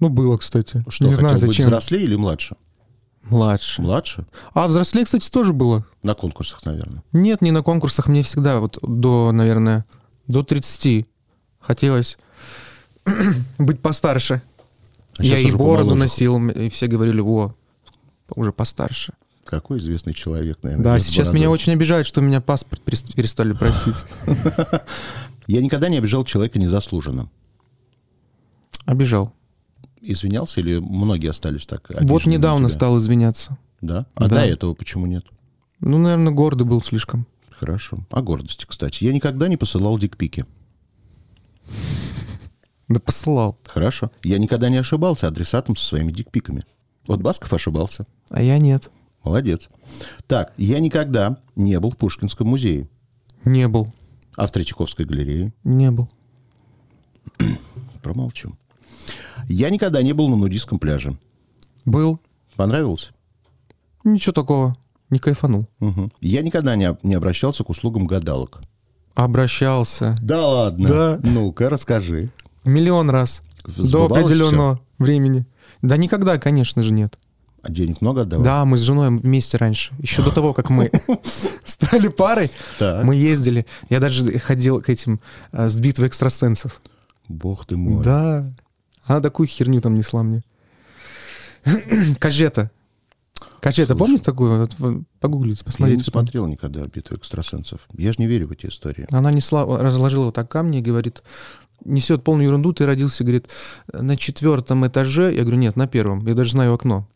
Ну, 0.00 0.08
было, 0.08 0.36
кстати. 0.36 0.84
Что, 0.88 1.04
не 1.04 1.10
хотел 1.12 1.28
знаю, 1.28 1.38
быть 1.40 1.46
зачем. 1.48 1.66
взрослее 1.66 2.04
или 2.04 2.16
младше? 2.16 2.56
Младше. 3.30 3.80
Младше? 3.82 4.26
А 4.52 4.66
взрослее, 4.68 5.04
кстати, 5.04 5.30
тоже 5.30 5.52
было. 5.52 5.84
На 6.02 6.14
конкурсах, 6.14 6.64
наверное. 6.66 7.02
Нет, 7.12 7.40
не 7.42 7.50
на 7.52 7.62
конкурсах. 7.62 8.06
Мне 8.08 8.22
всегда 8.22 8.60
вот 8.60 8.78
до, 8.82 9.32
наверное, 9.32 9.84
до 10.28 10.42
30 10.42 11.06
хотелось 11.60 12.18
быть 13.58 13.80
постарше. 13.80 14.42
А 15.16 15.22
Я 15.22 15.38
и 15.38 15.50
бороду 15.52 15.90
помоложе. 15.90 15.94
носил, 15.96 16.48
и 16.50 16.68
все 16.68 16.86
говорили, 16.86 17.20
о, 17.20 17.54
уже 18.34 18.52
постарше. 18.52 19.14
Какой 19.44 19.78
известный 19.78 20.12
человек, 20.14 20.58
наверное. 20.62 20.84
Да, 20.84 20.98
сейчас 20.98 21.28
бородой. 21.28 21.34
меня 21.40 21.50
очень 21.50 21.72
обижает, 21.72 22.06
что 22.06 22.20
меня 22.20 22.40
паспорт 22.40 22.82
перес- 22.84 23.14
перестали 23.14 23.52
просить. 23.58 24.04
Я 25.46 25.60
никогда 25.62 25.88
не 25.88 25.98
обижал 25.98 26.24
человека 26.24 26.58
незаслуженно. 26.58 27.30
Обижал. 28.86 29.32
Извинялся 30.06 30.60
или 30.60 30.78
многие 30.78 31.30
остались 31.30 31.66
так 31.66 31.88
Вот 32.02 32.26
недавно 32.26 32.68
стал 32.68 32.98
извиняться. 32.98 33.56
Да? 33.80 34.06
А 34.14 34.28
Да. 34.28 34.36
до 34.36 34.44
этого 34.44 34.74
почему 34.74 35.06
нет? 35.06 35.24
Ну, 35.80 35.98
наверное, 35.98 36.32
гордый 36.32 36.66
был 36.66 36.82
слишком. 36.82 37.26
Хорошо. 37.50 37.98
О 38.10 38.20
гордости, 38.22 38.66
кстати. 38.68 39.04
Я 39.04 39.12
никогда 39.12 39.48
не 39.48 39.56
посылал 39.56 39.98
дикпики. 39.98 40.44
Да 42.88 43.00
посылал. 43.00 43.58
Хорошо. 43.64 44.10
Я 44.22 44.38
никогда 44.38 44.68
не 44.68 44.76
ошибался 44.76 45.28
адресатом 45.28 45.74
со 45.76 45.86
своими 45.86 46.12
дикпиками. 46.12 46.64
Вот 47.06 47.20
Басков 47.20 47.52
ошибался. 47.52 48.06
А 48.30 48.42
я 48.42 48.58
нет. 48.58 48.90
Молодец. 49.22 49.68
Так, 50.26 50.52
я 50.58 50.80
никогда 50.80 51.38
не 51.56 51.80
был 51.80 51.90
в 51.92 51.96
Пушкинском 51.96 52.48
музее. 52.48 52.88
Не 53.44 53.68
был. 53.68 53.92
А 54.36 54.46
в 54.46 54.52
Третьяковской 54.52 55.06
галерее? 55.06 55.52
Не 55.64 55.90
был. 55.90 56.08
Промолчу. 58.02 58.54
Я 59.48 59.70
никогда 59.70 60.02
не 60.02 60.12
был 60.12 60.28
на 60.28 60.36
нудистском 60.36 60.78
пляже. 60.78 61.16
Был. 61.84 62.20
Понравился? 62.56 63.08
Ничего 64.04 64.32
такого. 64.32 64.74
Не 65.10 65.18
кайфанул. 65.18 65.66
Мгм. 65.80 66.12
Я 66.20 66.42
никогда 66.42 66.76
не, 66.76 66.96
не 67.02 67.14
обращался 67.14 67.64
к 67.64 67.70
услугам 67.70 68.06
гадалок. 68.06 68.62
Обращался. 69.14 70.16
Да 70.22 70.46
ладно? 70.46 70.88
Да. 70.88 71.20
Ну-ка, 71.22 71.70
расскажи. 71.70 72.30
Миллион 72.64 73.10
раз. 73.10 73.42
До 73.64 74.06
определенного 74.06 74.80
времени. 74.98 75.46
Да 75.82 75.96
никогда, 75.96 76.38
конечно 76.38 76.82
же, 76.82 76.92
нет. 76.92 77.18
А 77.62 77.70
денег 77.70 78.00
много 78.02 78.22
отдавал? 78.22 78.44
Да, 78.44 78.64
мы 78.66 78.76
с 78.76 78.82
женой 78.82 79.08
вместе 79.08 79.56
раньше. 79.56 79.94
Еще 79.98 80.22
до 80.22 80.30
того, 80.30 80.52
как 80.52 80.68
мы 80.68 80.90
стали 81.64 82.08
парой, 82.08 82.50
Так. 82.78 83.04
мы 83.04 83.14
ездили. 83.16 83.66
Я 83.88 84.00
даже 84.00 84.38
ходил 84.38 84.82
к 84.82 84.90
этим 84.90 85.18
э, 85.52 85.68
с 85.70 85.74
битвы 85.80 86.08
экстрасенсов. 86.08 86.82
Бог 87.28 87.64
ты 87.64 87.76
мой. 87.78 88.02
Да. 88.04 88.50
Она 89.06 89.20
такую 89.20 89.46
херню 89.46 89.80
там 89.80 89.94
несла 89.94 90.22
мне. 90.22 90.42
Кажета, 92.20 92.70
Слушай. 93.62 93.96
помните 93.98 94.24
такую? 94.24 94.68
Погуглите, 95.20 95.60
Я 95.60 95.64
посмотрите. 95.64 95.98
не 95.98 96.04
потом. 96.04 96.22
смотрел 96.22 96.46
никогда 96.46 96.84
«Битву 96.84 97.16
экстрасенсов». 97.16 97.80
Я 97.96 98.12
же 98.12 98.16
не 98.18 98.26
верю 98.26 98.48
в 98.48 98.52
эти 98.52 98.66
истории. 98.66 99.06
Она 99.10 99.32
несла, 99.32 99.64
разложила 99.78 100.26
вот 100.26 100.34
так 100.34 100.50
камни 100.50 100.78
и 100.78 100.82
говорит, 100.82 101.22
несет 101.84 102.22
полную 102.24 102.48
ерунду, 102.48 102.72
ты 102.72 102.84
родился, 102.84 103.24
говорит, 103.24 103.48
на 103.92 104.16
четвертом 104.16 104.86
этаже. 104.86 105.34
Я 105.34 105.42
говорю, 105.42 105.56
нет, 105.58 105.76
на 105.76 105.86
первом. 105.86 106.26
Я 106.26 106.34
даже 106.34 106.52
знаю 106.52 106.74
окно. 106.74 107.08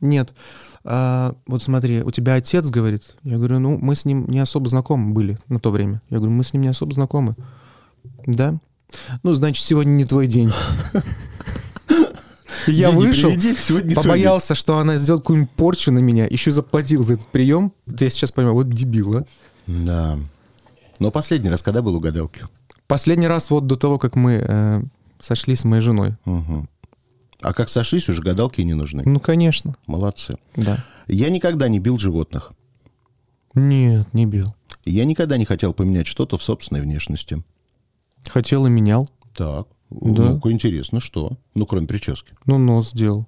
Нет. 0.00 0.32
А, 0.84 1.34
вот 1.46 1.62
смотри, 1.62 2.02
у 2.02 2.10
тебя 2.10 2.34
отец, 2.36 2.68
говорит. 2.70 3.16
Я 3.22 3.36
говорю, 3.36 3.58
ну, 3.58 3.76
мы 3.78 3.94
с 3.94 4.04
ним 4.04 4.26
не 4.28 4.38
особо 4.38 4.68
знакомы 4.68 5.12
были 5.12 5.38
на 5.48 5.60
то 5.60 5.70
время. 5.70 6.00
Я 6.08 6.16
говорю, 6.18 6.32
мы 6.32 6.44
с 6.44 6.52
ним 6.52 6.62
не 6.62 6.68
особо 6.68 6.94
знакомы. 6.94 7.34
Да? 8.26 8.58
Ну, 9.22 9.34
значит, 9.34 9.64
сегодня 9.64 9.92
не 9.92 10.04
твой 10.04 10.26
день. 10.26 10.52
Я 12.66 12.90
Деньги 12.90 13.06
вышел, 13.06 13.30
приведи, 13.30 13.56
сегодня 13.56 13.94
побоялся, 13.94 14.54
что 14.54 14.78
она 14.78 14.96
сделает 14.96 15.22
какую-нибудь 15.22 15.50
порчу 15.50 15.92
на 15.92 16.00
меня, 16.00 16.26
еще 16.26 16.50
заплатил 16.50 17.02
за 17.02 17.14
этот 17.14 17.28
прием. 17.28 17.72
Вот 17.86 18.00
Я 18.00 18.10
сейчас 18.10 18.32
понимаю, 18.32 18.54
вот 18.54 18.70
дебил, 18.70 19.16
а. 19.18 19.24
день. 19.66 19.84
Да. 19.86 20.18
Но 20.98 21.10
последний 21.10 21.48
раз, 21.50 21.62
когда 21.62 21.82
был 21.82 21.94
у 21.94 22.00
гадалки? 22.00 22.46
Последний 22.86 23.28
раз 23.28 23.50
вот 23.50 23.66
до 23.66 23.76
того, 23.76 23.98
как 23.98 24.16
мы 24.16 24.42
э, 24.46 24.82
сошлись 25.20 25.60
с 25.60 25.64
моей 25.64 25.82
женой. 25.82 26.16
А 27.40 27.54
как 27.54 27.68
сошлись, 27.68 28.08
уже 28.08 28.20
гадалки 28.20 28.60
не 28.62 28.74
нужны. 28.74 29.02
Ну, 29.04 29.20
конечно, 29.20 29.76
Молодцы. 29.86 30.36
да. 30.56 30.84
Я 31.06 31.30
никогда 31.30 31.68
не 31.68 31.78
бил 31.78 31.98
животных. 31.98 32.52
Нет, 33.54 34.12
не 34.12 34.26
бил. 34.26 34.54
Я 34.84 35.04
никогда 35.04 35.36
не 35.36 35.44
хотел 35.44 35.72
поменять 35.72 36.06
что-то 36.06 36.36
в 36.36 36.42
собственной 36.42 36.80
внешности. 36.80 37.42
Хотел 38.30 38.66
и 38.66 38.70
менял. 38.70 39.08
Так. 39.34 39.66
Да. 39.90 40.30
Ну-ка, 40.30 40.50
интересно, 40.52 41.00
что? 41.00 41.38
Ну, 41.54 41.64
кроме 41.66 41.86
прически. 41.86 42.34
Ну, 42.46 42.58
нос 42.58 42.90
сделал. 42.90 43.26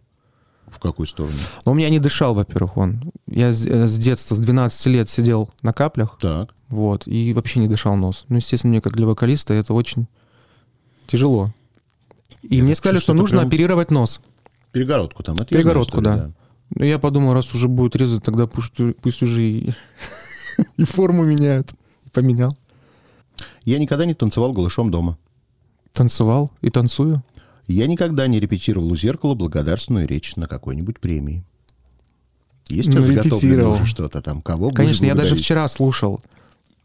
В 0.70 0.78
какую 0.78 1.06
сторону? 1.06 1.34
Но 1.64 1.72
у 1.72 1.74
меня 1.74 1.88
не 1.88 1.98
дышал, 1.98 2.34
во-первых, 2.34 2.76
он. 2.76 3.10
Я 3.26 3.52
с, 3.52 3.66
э, 3.66 3.88
с 3.88 3.96
детства, 3.98 4.34
с 4.34 4.38
12 4.38 4.86
лет 4.86 5.08
сидел 5.10 5.50
на 5.62 5.72
каплях, 5.72 6.16
Так. 6.20 6.54
вот, 6.68 7.06
и 7.08 7.32
вообще 7.32 7.58
не 7.60 7.66
дышал 7.66 7.96
нос. 7.96 8.24
Ну, 8.28 8.36
естественно, 8.36 8.70
мне 8.72 8.80
как 8.80 8.94
для 8.94 9.06
вокалиста 9.06 9.52
это 9.54 9.74
очень 9.74 10.06
тяжело. 11.08 11.48
И 12.42 12.56
Я 12.56 12.62
мне 12.62 12.74
сказали, 12.76 13.00
что 13.00 13.12
это 13.12 13.20
нужно 13.20 13.38
прям- 13.38 13.48
оперировать 13.48 13.90
нос. 13.90 14.20
Перегородку 14.70 15.22
там. 15.24 15.34
Это 15.34 15.42
я 15.42 15.48
Перегородку, 15.48 15.98
знаю 16.00 16.04
да. 16.04 16.14
историю, 16.16 16.34
Ну, 16.76 16.84
я 16.84 16.98
подумал, 17.00 17.32
раз 17.34 17.52
уже 17.54 17.66
будет 17.66 17.96
резать, 17.96 18.22
тогда 18.22 18.46
пусть, 18.46 18.74
пусть 19.02 19.22
уже 19.22 19.42
и, 19.42 19.74
и 20.76 20.84
форму 20.84 21.24
меняют. 21.24 21.72
Поменял. 22.12 22.56
Я 23.64 23.78
никогда 23.78 24.04
не 24.04 24.14
танцевал 24.14 24.52
голышом 24.52 24.90
дома. 24.90 25.18
Танцевал 25.92 26.50
и 26.60 26.70
танцую. 26.70 27.22
Я 27.66 27.86
никогда 27.86 28.26
не 28.26 28.40
репетировал 28.40 28.90
у 28.90 28.96
зеркала 28.96 29.34
благодарственную 29.34 30.06
речь 30.06 30.36
на 30.36 30.46
какой-нибудь 30.46 30.98
премии. 30.98 31.44
Есть 32.68 32.88
у 32.88 32.92
тебя 32.92 33.00
Ну, 33.00 33.06
заготовлено 33.06 33.72
уже 33.72 33.86
что-то 33.86 34.22
там? 34.22 34.42
Кого 34.42 34.70
Конечно, 34.70 35.04
я 35.04 35.14
даже 35.14 35.34
вчера 35.34 35.66
слушал 35.68 36.22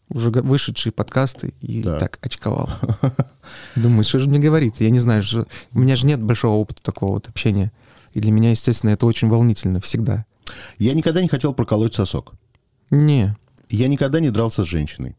уже 0.09 0.29
вышедшие 0.29 0.93
подкасты 0.93 1.53
и 1.61 1.81
Так. 1.81 1.99
так, 1.99 2.19
очковал. 2.21 2.69
Думаю, 3.75 4.03
что 4.03 4.19
же 4.19 4.29
мне 4.29 4.39
говорить? 4.39 4.75
Я 4.79 4.89
не 4.89 4.99
знаю, 4.99 5.23
что... 5.23 5.47
у 5.73 5.79
меня 5.79 5.95
же 5.95 6.05
нет 6.05 6.21
большого 6.21 6.55
опыта 6.55 6.81
такого 6.83 7.13
вот 7.13 7.27
общения. 7.27 7.71
И 8.13 8.19
для 8.19 8.31
меня, 8.31 8.51
естественно, 8.51 8.91
это 8.91 9.05
очень 9.05 9.29
волнительно 9.29 9.81
всегда. 9.81 10.25
Я 10.77 10.93
никогда 10.93 11.21
не 11.21 11.27
хотел 11.27 11.53
проколоть 11.53 11.95
сосок. 11.95 12.33
Не, 12.91 13.35
Я 13.69 13.87
никогда 13.87 14.19
не 14.19 14.29
дрался 14.29 14.63
с 14.63 14.67
женщиной. 14.67 15.15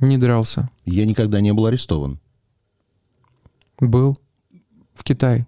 Не 0.00 0.18
дрался. 0.18 0.70
Я 0.84 1.06
никогда 1.06 1.40
не 1.40 1.52
был 1.52 1.66
арестован. 1.66 2.18
Был 3.80 4.16
в 4.94 5.04
Китае. 5.04 5.46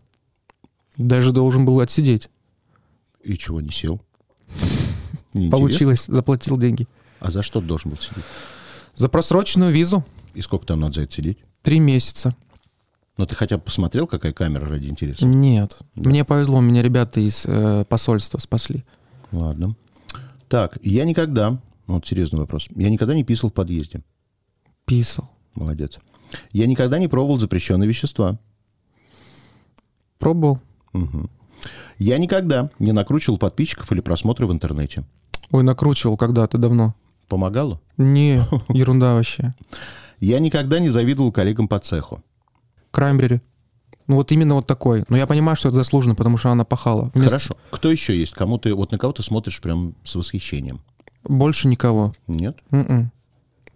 Даже 0.97 1.33
должен 1.33 1.65
был 1.65 1.81
отсидеть. 1.81 2.31
И 3.23 3.37
чего 3.37 3.61
не 3.61 3.71
сел? 3.71 4.01
Получилось, 5.51 6.07
заплатил 6.07 6.57
деньги. 6.59 6.87
А 7.21 7.31
за 7.31 7.43
что 7.43 7.61
должен 7.61 7.91
был 7.91 7.99
сидеть? 7.99 8.25
За 8.97 9.09
просроченную 9.09 9.73
визу 9.73 10.05
И 10.35 10.41
сколько 10.41 10.67
там 10.67 10.81
надо 10.81 10.95
за 10.95 11.03
это 11.03 11.15
сидеть? 11.15 11.39
три 11.63 11.81
месяца. 11.81 12.35
Ну, 13.17 13.27
ты 13.27 13.35
хотя 13.35 13.59
бы 13.59 13.65
посмотрел, 13.65 14.07
какая 14.07 14.33
камера 14.33 14.67
ради 14.69 14.89
интереса? 14.89 15.27
Нет. 15.27 15.77
Мне 15.97 16.25
повезло, 16.25 16.61
меня 16.61 16.83
ребята 16.83 17.21
из 17.21 17.45
э, 17.47 17.85
посольства 17.89 18.39
спасли. 18.39 18.85
Ладно. 19.33 19.75
Так, 20.49 20.79
я 20.83 21.05
никогда 21.05 21.61
Вот 21.87 22.07
серьезный 22.07 22.39
вопрос. 22.41 22.69
Я 22.75 22.91
никогда 22.91 23.15
не 23.15 23.25
писал 23.25 23.51
в 23.51 23.53
подъезде. 23.53 24.03
Писал. 24.89 25.31
Молодец. 25.55 25.99
Я 26.53 26.67
никогда 26.67 26.99
не 26.99 27.09
пробовал 27.09 27.39
запрещенные 27.39 27.89
вещества. 27.89 28.39
Пробовал. 30.19 30.59
Мгм. 30.93 31.31
Я 31.99 32.19
никогда 32.19 32.71
не 32.79 32.93
накручивал 32.93 33.39
подписчиков 33.39 33.91
или 33.93 34.01
просмотры 34.01 34.47
в 34.47 34.53
интернете. 34.53 35.05
Ой, 35.51 35.63
накручивал 35.63 36.17
когда-то 36.17 36.59
давно. 36.59 36.95
Помогало? 37.29 37.81
Не, 37.97 38.43
ерунда 38.69 39.15
вообще. 39.15 39.55
Я 40.21 40.39
никогда 40.41 40.79
не 40.79 40.89
завидовал 40.89 41.33
коллегам 41.33 41.69
по 41.69 41.79
цеху. 41.79 42.23
Краймбрери. 42.91 43.41
Ну 44.07 44.17
вот 44.17 44.33
именно 44.33 44.55
вот 44.55 44.67
такой. 44.67 45.05
Но 45.09 45.17
я 45.17 45.27
понимаю, 45.27 45.57
что 45.57 45.69
это 45.69 45.77
заслуженно, 45.77 46.15
потому 46.15 46.39
что 46.39 46.51
она 46.51 46.65
пахала. 46.65 47.11
Вместо- 47.15 47.31
Хорошо. 47.39 47.57
Кто 47.71 47.91
еще 47.91 48.19
есть? 48.19 48.33
Кому 48.33 48.59
ты, 48.59 48.75
вот 48.75 48.91
на 48.93 48.99
кого 48.99 49.13
ты 49.13 49.23
смотришь 49.23 49.61
прям 49.61 49.95
с 50.05 50.15
восхищением? 50.15 50.81
Больше 51.25 51.69
никого. 51.69 52.15
Нет? 52.27 52.57
М-м. 52.71 53.13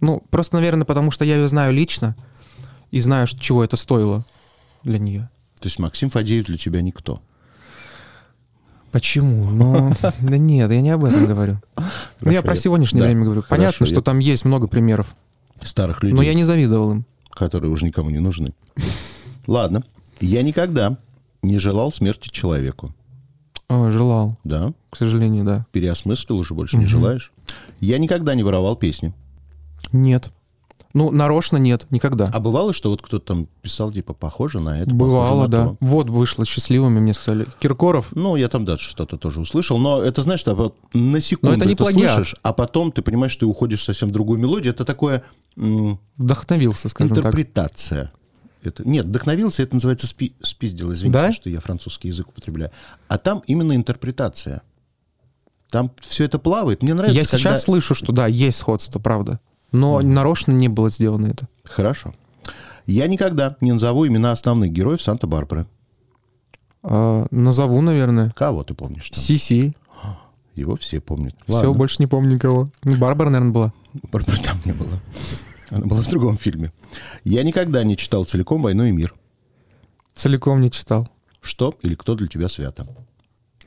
Ну, 0.02 0.22
просто, 0.30 0.56
наверное, 0.56 0.84
потому 0.84 1.10
что 1.12 1.24
я 1.24 1.36
ее 1.36 1.48
знаю 1.48 1.72
лично 1.72 2.14
и 2.90 3.00
знаю, 3.00 3.26
чего 3.28 3.64
это 3.64 3.76
стоило 3.76 4.24
для 4.82 4.98
нее. 4.98 5.30
То 5.60 5.68
есть 5.68 5.78
Максим 5.78 6.10
Фадеев 6.10 6.44
для 6.46 6.58
тебя 6.58 6.82
никто? 6.82 7.22
Почему? 8.90 9.48
Ну, 9.48 9.92
да 10.20 10.36
нет, 10.36 10.70
я 10.70 10.80
не 10.82 10.90
об 10.90 11.04
этом 11.04 11.26
говорю. 11.26 11.62
Ну, 12.20 12.30
я 12.30 12.42
про 12.42 12.56
сегодняшнее 12.56 13.04
время 13.04 13.24
говорю. 13.24 13.44
Понятно, 13.48 13.86
что 13.86 14.02
там 14.02 14.18
есть 14.18 14.44
много 14.44 14.66
примеров, 14.66 15.14
Старых 15.62 16.02
людей, 16.02 16.14
но 16.16 16.22
я 16.22 16.34
не 16.34 16.44
завидовал 16.44 16.90
им. 16.90 17.06
которые 17.30 17.70
уже 17.70 17.86
никому 17.86 18.10
не 18.10 18.18
нужны. 18.18 18.52
Ладно. 19.46 19.84
Я 20.20 20.42
никогда 20.42 20.98
не 21.42 21.58
желал 21.58 21.92
смерти 21.92 22.28
человеку. 22.28 22.92
О, 23.68 23.90
желал, 23.90 24.36
Да? 24.44 24.72
к 24.90 24.96
сожалению, 24.96 25.44
да. 25.44 25.66
Переосмыслил, 25.72 26.36
уже 26.38 26.52
больше 26.54 26.76
не 26.76 26.86
желаешь? 26.86 27.32
Я 27.80 27.98
никогда 27.98 28.34
не 28.34 28.42
воровал 28.42 28.76
песни. 28.76 29.14
Нет. 29.92 30.31
Ну, 30.94 31.11
нарочно 31.11 31.57
нет, 31.57 31.87
никогда. 31.90 32.28
А 32.35 32.38
бывало, 32.38 32.74
что 32.74 32.90
вот 32.90 33.00
кто-то 33.00 33.24
там 33.24 33.48
писал, 33.62 33.90
типа, 33.90 34.12
похоже 34.12 34.61
на 34.61 34.83
это, 34.83 34.90
Бывало, 34.94 35.42
на 35.44 35.48
да. 35.48 35.64
то? 35.68 35.76
Вот 35.81 36.11
вышло 36.11 36.44
счастливыми, 36.44 37.00
мне 37.00 37.14
сказали. 37.14 37.46
Киркоров, 37.61 38.09
Ну, 38.14 38.37
я 38.37 38.50
там, 38.50 38.66
да, 38.66 38.76
что-то 38.76 39.16
тоже 39.16 39.40
услышал, 39.40 39.78
но 39.78 40.02
это, 40.02 40.22
знаешь, 40.22 40.40
что 40.40 40.74
на 40.92 41.20
секунду 41.22 41.57
это 41.57 41.66
не 41.66 41.76
плагиат. 41.76 42.16
слышишь, 42.16 42.37
а 42.42 42.52
потом 42.52 42.92
ты 42.92 43.00
понимаешь, 43.00 43.33
что 43.33 43.40
ты 43.40 43.46
уходишь 43.46 43.83
совсем 43.83 44.11
в 44.11 44.12
другую 44.12 44.38
мелодию. 44.38 44.74
Это 44.74 44.85
такое 44.85 45.22
вдохновился, 46.18 46.88
скажем 46.90 47.14
так. 47.14 47.24
интерпретация. 47.24 48.12
Это, 48.62 48.87
нет, 48.87 49.07
вдохновился, 49.07 49.62
это 49.62 49.74
называется 49.74 50.07
спи, 50.07 50.35
спиздил, 50.42 50.92
извините, 50.92 51.18
Да? 51.18 51.33
что 51.33 51.48
я 51.50 51.61
французский 51.61 52.09
язык 52.09 52.28
употребляю. 52.28 52.70
А 53.09 53.18
там 53.18 53.42
именно 53.46 53.74
интерпретация. 53.74 54.62
Там 55.70 55.90
все 56.00 56.24
это 56.24 56.38
плавает. 56.38 56.83
Мне 56.83 56.92
нравится, 56.94 57.18
Я 57.18 57.24
сейчас 57.24 57.42
когда- 57.42 57.59
слышу, 57.59 57.94
что 57.94 58.12
да, 58.12 58.26
есть 58.26 58.59
сходство, 58.59 59.00
правда. 59.00 59.40
Но 59.72 60.00
нарочно 60.00 60.52
не 60.52 60.68
было 60.68 60.90
сделано 60.90 61.26
это. 61.26 61.48
Хорошо. 61.64 62.14
Я 62.87 63.06
никогда 63.06 63.56
не 63.61 63.72
назову 63.72 64.06
имена 64.06 64.32
основных 64.32 64.70
героев 64.72 65.00
Санта-Барбары. 65.00 65.66
А, 66.82 67.26
назову, 67.30 67.80
наверное. 67.80 68.30
Кого 68.30 68.64
ты 68.64 68.74
помнишь 68.74 69.11
там? 69.11 69.18
Си-Си. 69.18 69.74
Его 70.54 70.76
все 70.76 71.00
помнят. 71.00 71.35
Все, 71.46 71.54
Ладно. 71.54 71.72
больше 71.74 71.96
не 72.00 72.06
помню 72.06 72.35
никого. 72.35 72.68
Барбара, 72.82 73.30
наверное, 73.30 73.52
была. 73.52 73.72
Барбары 74.11 74.38
там 74.42 74.58
не 74.64 74.72
было. 74.72 75.00
Она 75.70 75.87
была 75.87 76.02
в 76.02 76.08
другом 76.08 76.37
фильме. 76.37 76.72
Я 77.24 77.42
никогда 77.44 77.82
не 77.82 77.96
читал 77.96 78.24
целиком 78.24 78.61
«Войну 78.61 78.85
и 78.85 78.90
мир». 78.90 79.14
Целиком 80.14 80.61
не 80.61 80.70
читал. 80.70 81.08
Что 81.40 81.74
или 81.80 81.94
кто 81.94 82.14
для 82.14 82.28
тебя 82.28 82.48
свято? 82.48 82.87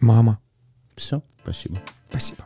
Мама. 0.02 0.40
Все, 0.96 1.24
спасибо. 1.42 1.82
Спасибо. 2.10 2.46